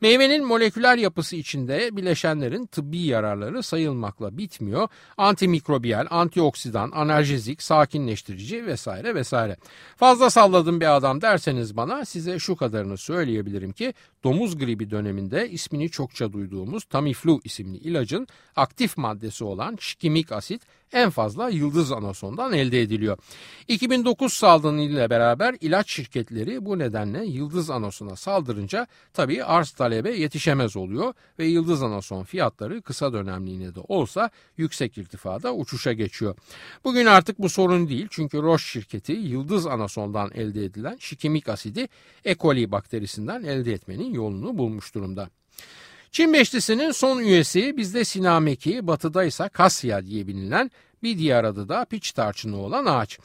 Meyvenin 0.00 0.44
moleküler 0.44 0.98
yapısı 0.98 1.36
içinde 1.36 1.96
bileşenlerin 1.96 2.66
tıbbi 2.66 2.98
yararları 2.98 3.62
sayılmakla 3.62 4.38
bitmiyor. 4.38 4.88
Antimikrobiyal, 5.16 6.06
antioksidan, 6.10 6.90
analjezik, 6.90 7.62
sakinleştirici 7.62 8.66
vesaire 8.66 9.14
vesaire. 9.14 9.56
Fazla 9.96 10.30
salladım 10.30 10.80
bir 10.80 10.96
adam 10.96 11.20
derseniz 11.20 11.76
bana 11.76 12.04
size 12.04 12.38
şu 12.38 12.56
kadarını 12.56 12.96
söyleyebilirim 12.96 13.72
ki 13.72 13.94
domuz 14.24 14.58
gribi 14.58 14.90
döneminde 14.90 15.50
ismini 15.50 15.90
çokça 15.90 16.32
duyduğumuz 16.32 16.84
Tamiflu 16.84 17.40
isimli 17.44 17.76
ilacın 17.76 18.26
aktif 18.56 18.96
maddesi 18.96 19.44
olan 19.44 19.76
şikimik 19.80 20.32
asit 20.32 20.62
en 20.94 21.10
fazla 21.10 21.48
yıldız 21.48 21.92
anasondan 21.92 22.52
elde 22.52 22.80
ediliyor. 22.80 23.18
2009 23.68 24.32
salgını 24.32 24.82
ile 24.82 25.10
beraber 25.10 25.56
ilaç 25.60 25.90
şirketleri 25.90 26.64
bu 26.64 26.78
nedenle 26.78 27.24
yıldız 27.24 27.70
anasona 27.70 28.16
saldırınca 28.16 28.86
tabii 29.12 29.44
arz 29.44 29.70
talebe 29.70 30.10
yetişemez 30.10 30.76
oluyor 30.76 31.14
ve 31.38 31.46
yıldız 31.46 31.82
anason 31.82 32.24
fiyatları 32.24 32.82
kısa 32.82 33.12
dönemliğine 33.12 33.74
de 33.74 33.80
olsa 33.88 34.30
yüksek 34.56 34.98
irtifada 34.98 35.54
uçuşa 35.54 35.92
geçiyor. 35.92 36.36
Bugün 36.84 37.06
artık 37.06 37.38
bu 37.38 37.48
sorun 37.48 37.88
değil 37.88 38.06
çünkü 38.10 38.42
Roche 38.42 38.64
şirketi 38.64 39.12
yıldız 39.12 39.66
anasondan 39.66 40.30
elde 40.34 40.64
edilen 40.64 40.96
şikimik 41.00 41.48
asidi 41.48 41.88
E. 42.24 42.34
coli 42.34 42.72
bakterisinden 42.72 43.42
elde 43.42 43.72
etmenin 43.72 44.14
yolunu 44.14 44.58
bulmuş 44.58 44.94
durumda. 44.94 45.28
Çin 46.14 46.32
beşlisinin 46.32 46.90
son 46.90 47.18
üyesi 47.18 47.76
bizde 47.76 48.04
sinameki, 48.04 48.86
batıda 48.86 49.24
ise 49.24 49.48
kasya 49.48 50.06
diye 50.06 50.26
bilinen 50.26 50.70
bir 51.02 51.18
diğer 51.18 51.44
adı 51.44 51.68
da 51.68 51.84
piç 51.84 52.12
tarçını 52.12 52.56
olan 52.56 52.86
ağaç. 52.86 53.18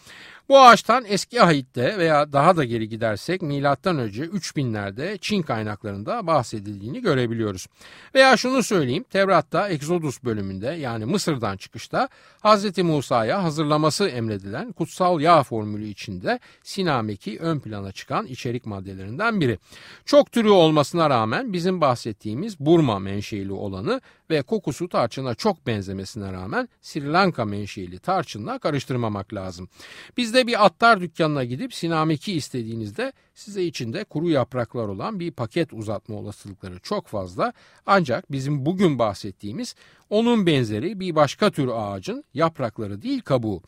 Bu 0.50 0.60
ağaçtan 0.60 1.06
eski 1.08 1.42
ahitte 1.42 1.98
veya 1.98 2.34
daha 2.34 2.58
da 2.58 2.64
geri 2.64 2.90
gidersek 2.90 3.42
milattan 3.42 3.98
önce 3.98 4.24
3000'lerde 4.24 5.18
Çin 5.18 5.42
kaynaklarında 5.42 6.28
bahsedildiğini 6.28 7.02
görebiliyoruz. 7.02 7.68
Veya 8.16 8.38
şunu 8.38 8.64
söyleyeyim 8.64 9.06
Tevrat'ta 9.10 9.70
Exodus 9.70 10.24
bölümünde 10.24 10.68
yani 10.68 11.06
Mısır'dan 11.06 11.58
çıkışta 11.58 12.10
Hz. 12.44 12.78
Musa'ya 12.78 13.44
hazırlaması 13.44 14.08
emredilen 14.08 14.72
kutsal 14.72 15.20
yağ 15.22 15.44
formülü 15.44 15.88
içinde 15.88 16.40
sinameki 16.64 17.40
ön 17.40 17.60
plana 17.60 17.92
çıkan 17.92 18.26
içerik 18.26 18.66
maddelerinden 18.66 19.42
biri. 19.42 19.60
Çok 20.06 20.32
türü 20.32 20.50
olmasına 20.50 21.10
rağmen 21.10 21.54
bizim 21.54 21.82
bahsettiğimiz 21.82 22.60
Burma 22.60 23.00
menşeili 23.00 23.54
olanı 23.54 24.02
ve 24.30 24.42
kokusu 24.42 24.90
tarçına 24.90 25.36
çok 25.36 25.68
benzemesine 25.68 26.34
rağmen 26.34 26.70
Sri 26.82 27.14
Lanka 27.14 27.46
menşeili 27.46 28.00
tarçınla 28.00 28.60
karıştırmamak 28.60 29.34
lazım. 29.34 29.70
Bizde 30.18 30.39
bir 30.48 30.66
attar 30.66 31.02
dükkanına 31.02 31.44
gidip 31.44 31.74
sinameki 31.74 32.34
istediğinizde 32.34 33.14
size 33.36 33.64
içinde 33.64 34.04
kuru 34.04 34.30
yapraklar 34.30 34.88
olan 34.88 35.20
bir 35.20 35.32
paket 35.32 35.74
uzatma 35.74 36.16
olasılıkları 36.16 36.80
çok 36.80 37.08
fazla. 37.08 37.54
Ancak 37.86 38.32
bizim 38.32 38.66
bugün 38.66 39.00
bahsettiğimiz 39.00 39.76
onun 40.10 40.46
benzeri 40.46 41.00
bir 41.00 41.16
başka 41.16 41.52
tür 41.52 41.70
ağacın 41.74 42.24
yaprakları 42.34 43.02
değil 43.02 43.22
kabuğu. 43.22 43.62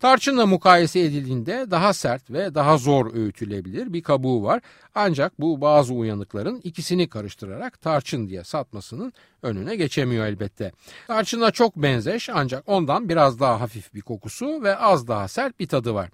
Tarçınla 0.00 0.46
mukayese 0.46 1.00
edildiğinde 1.00 1.66
daha 1.70 1.92
sert 1.92 2.30
ve 2.30 2.54
daha 2.54 2.78
zor 2.78 3.14
öğütülebilir 3.14 3.92
bir 3.92 4.02
kabuğu 4.02 4.42
var. 4.42 4.60
Ancak 4.94 5.40
bu 5.40 5.60
bazı 5.60 5.94
uyanıkların 5.94 6.60
ikisini 6.64 7.08
karıştırarak 7.08 7.80
tarçın 7.80 8.28
diye 8.28 8.44
satmasının 8.44 9.12
önüne 9.42 9.76
geçemiyor 9.76 10.26
elbette. 10.26 10.72
Tarçına 11.06 11.50
çok 11.50 11.76
benzeş 11.76 12.28
ancak 12.28 12.64
ondan 12.66 13.08
biraz 13.08 13.40
daha 13.40 13.60
hafif 13.60 13.94
bir 13.94 14.00
kokusu 14.00 14.62
ve 14.62 14.76
az 14.76 15.08
daha 15.08 15.28
sert 15.28 15.60
bir 15.60 15.66
tadı 15.66 15.94
var. 15.94 16.10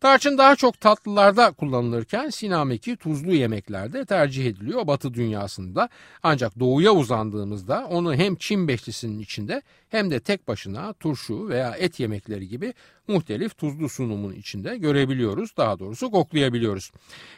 Tarçın 0.00 0.38
daha 0.38 0.56
çok 0.56 0.80
tatlılarda 0.80 1.50
kullanılırken 1.52 2.28
sinameki 2.38 2.96
tuzlu 2.96 3.34
yemeklerde 3.34 4.04
tercih 4.04 4.46
ediliyor 4.46 4.86
batı 4.86 5.14
dünyasında. 5.14 5.88
Ancak 6.22 6.60
doğuya 6.60 6.92
uzandığımızda 6.92 7.86
onu 7.90 8.14
hem 8.14 8.36
Çin 8.36 8.68
beşlisinin 8.68 9.18
içinde 9.18 9.62
hem 9.88 10.10
de 10.10 10.20
tek 10.20 10.48
başına 10.48 10.92
turşu 10.92 11.48
veya 11.48 11.70
et 11.70 12.00
yemekleri 12.00 12.48
gibi 12.48 12.74
muhtelif 13.08 13.58
tuzlu 13.58 13.88
sunumun 13.88 14.32
içinde 14.32 14.76
görebiliyoruz. 14.76 15.56
Daha 15.56 15.78
doğrusu 15.78 16.10
koklayabiliyoruz. 16.10 16.90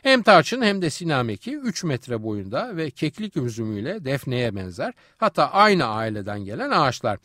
Hem 0.03 0.23
tarçın 0.23 0.63
hem 0.63 0.83
de 0.83 0.91
sinameki 0.91 1.57
3 1.57 1.85
metre 1.85 2.23
boyunda 2.23 2.77
ve 2.77 2.91
keklik 2.91 3.37
üzümüyle 3.37 4.05
defneye 4.05 4.57
benzer. 4.57 4.93
Hatta 5.19 5.51
aynı 5.51 5.85
aileden 5.85 6.45
gelen 6.45 6.71
ağaçlar. 6.71 7.19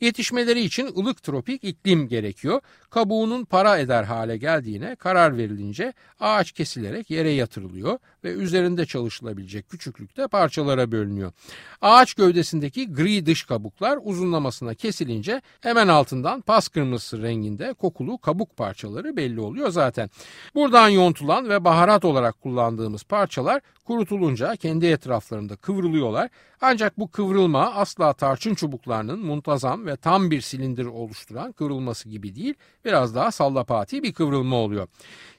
Yetişmeleri 0.00 0.60
için 0.60 0.86
ılık 0.98 1.22
tropik 1.22 1.64
iklim 1.64 2.08
gerekiyor. 2.08 2.60
Kabuğunun 2.90 3.44
para 3.44 3.78
eder 3.78 4.04
hale 4.04 4.36
geldiğine 4.36 4.96
karar 4.96 5.36
verilince 5.36 5.92
ağaç 6.20 6.52
kesilerek 6.52 7.10
yere 7.10 7.30
yatırılıyor 7.30 7.98
ve 8.24 8.32
üzerinde 8.32 8.86
çalışılabilecek 8.86 9.68
küçüklükte 9.68 10.28
parçalara 10.28 10.92
bölünüyor. 10.92 11.32
Ağaç 11.80 12.14
gövdesindeki 12.14 12.92
gri 12.92 13.26
dış 13.26 13.44
kabuklar 13.44 13.98
uzunlamasına 14.02 14.74
kesilince 14.74 15.42
hemen 15.60 15.88
altından 15.88 16.40
pas 16.40 16.68
kırmızısı 16.68 17.22
renginde 17.22 17.74
kokulu 17.90 18.18
kabuk 18.18 18.56
parçaları 18.56 19.16
belli 19.16 19.40
oluyor 19.40 19.70
zaten. 19.70 20.10
Buradan 20.54 20.88
yontulan 20.88 21.48
ve 21.48 21.64
baharat 21.64 22.04
olarak 22.04 22.40
kullandığımız 22.40 23.04
parçalar 23.04 23.60
kurutulunca 23.90 24.56
kendi 24.56 24.86
etraflarında 24.86 25.56
kıvrılıyorlar. 25.56 26.30
Ancak 26.60 26.98
bu 26.98 27.10
kıvrılma 27.10 27.74
asla 27.74 28.12
tarçın 28.12 28.54
çubuklarının 28.54 29.18
muntazam 29.18 29.86
ve 29.86 29.96
tam 29.96 30.30
bir 30.30 30.40
silindir 30.40 30.86
oluşturan 30.86 31.52
kıvrılması 31.52 32.08
gibi 32.08 32.34
değil, 32.34 32.54
biraz 32.84 33.14
daha 33.14 33.30
sallapati 33.30 34.02
bir 34.02 34.12
kıvrılma 34.12 34.56
oluyor. 34.56 34.88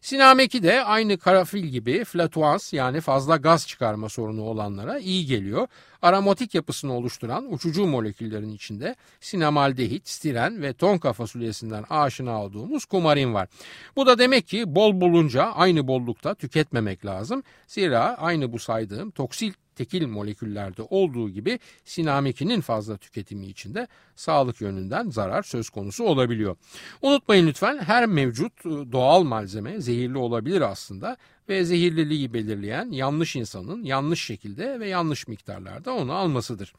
Sinameki 0.02 0.64
de 0.64 0.84
aynı 0.84 1.18
karafil 1.18 1.66
gibi 1.66 2.04
flatuans 2.04 2.74
yani 2.74 3.02
fazla 3.02 3.36
gaz 3.36 3.68
çıkarma 3.68 4.10
sorunu 4.10 4.44
olanlara 4.44 5.00
iyi 5.00 5.26
geliyor. 5.26 5.68
Aromatik 6.02 6.56
yapısını 6.56 6.94
oluşturan 6.94 7.54
uçucu 7.54 7.86
moleküllerin 7.86 8.50
içinde 8.50 8.96
sinamaldehit, 9.20 10.10
stiren 10.10 10.62
ve 10.62 10.74
tonka 10.74 11.14
fasulyesinden 11.14 11.84
aşina 11.90 12.44
olduğumuz 12.44 12.86
kumarin 12.86 13.34
var. 13.34 13.48
Bu 13.96 14.06
da 14.06 14.20
demek 14.20 14.48
ki 14.48 14.76
bol 14.76 15.02
bulunca 15.02 15.44
aynı 15.44 15.88
bollukta 15.88 16.36
tüketmemek 16.36 17.06
lazım. 17.06 17.44
Zira 17.68 18.18
aynı 18.20 18.41
bu 18.52 18.60
saydığım 18.60 19.12
toksil 19.12 19.54
tekil 19.76 20.08
moleküllerde 20.08 20.82
olduğu 20.82 21.30
gibi 21.30 21.60
sinamekinin 21.86 22.62
fazla 22.62 22.98
tüketimi 22.98 23.48
içinde 23.48 23.88
sağlık 24.16 24.62
yönünden 24.62 25.10
zarar 25.10 25.44
söz 25.44 25.70
konusu 25.70 26.04
olabiliyor. 26.04 26.56
Unutmayın 27.02 27.48
lütfen 27.48 27.78
her 27.78 28.06
mevcut 28.06 28.66
ıı, 28.66 28.92
doğal 28.92 29.24
malzeme 29.24 29.82
zehirli 29.82 30.18
olabilir 30.18 30.62
aslında 30.62 31.18
ve 31.50 31.66
zehirliliği 31.66 32.34
belirleyen 32.34 32.92
yanlış 32.92 33.36
insanın 33.36 33.84
yanlış 33.84 34.26
şekilde 34.26 34.80
ve 34.80 34.88
yanlış 34.88 35.28
miktarlarda 35.28 35.94
onu 35.94 36.14
almasıdır. 36.14 36.74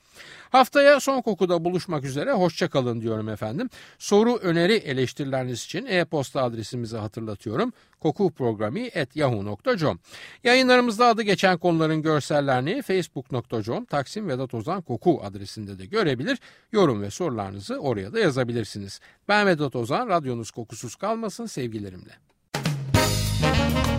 Haftaya 0.51 1.01
son 1.01 1.23
kokuda 1.23 1.65
buluşmak 1.65 2.05
üzere 2.05 2.33
hoşçakalın 2.33 3.01
diyorum 3.01 3.29
efendim. 3.29 3.71
Soru, 3.99 4.37
öneri, 4.37 4.75
eleştirileriniz 4.75 5.65
için 5.65 5.87
e-posta 5.87 6.43
adresimizi 6.43 6.97
hatırlatıyorum. 6.97 7.73
kokuprogrami.yahoo.com 8.01 9.99
Yayınlarımızda 10.45 11.07
adı 11.07 11.23
geçen 11.23 11.59
konuların 11.59 12.03
görsellerini 12.03 12.83
facebook.com 12.83 13.85
Taksim 13.85 14.29
Vedat 14.29 14.55
Ozan 14.55 14.83
Koku 14.83 15.21
adresinde 15.25 15.79
de 15.79 15.87
görebilir. 15.87 16.39
Yorum 16.73 17.03
ve 17.03 17.11
sorularınızı 17.11 17.77
oraya 17.77 18.13
da 18.13 18.19
yazabilirsiniz. 18.19 19.01
Ben 19.29 19.47
Vedat 19.47 19.77
Ozan, 19.77 20.09
radyonuz 20.09 20.51
kokusuz 20.51 20.97
kalmasın 20.97 21.47
sevgilerimle. 21.47 22.32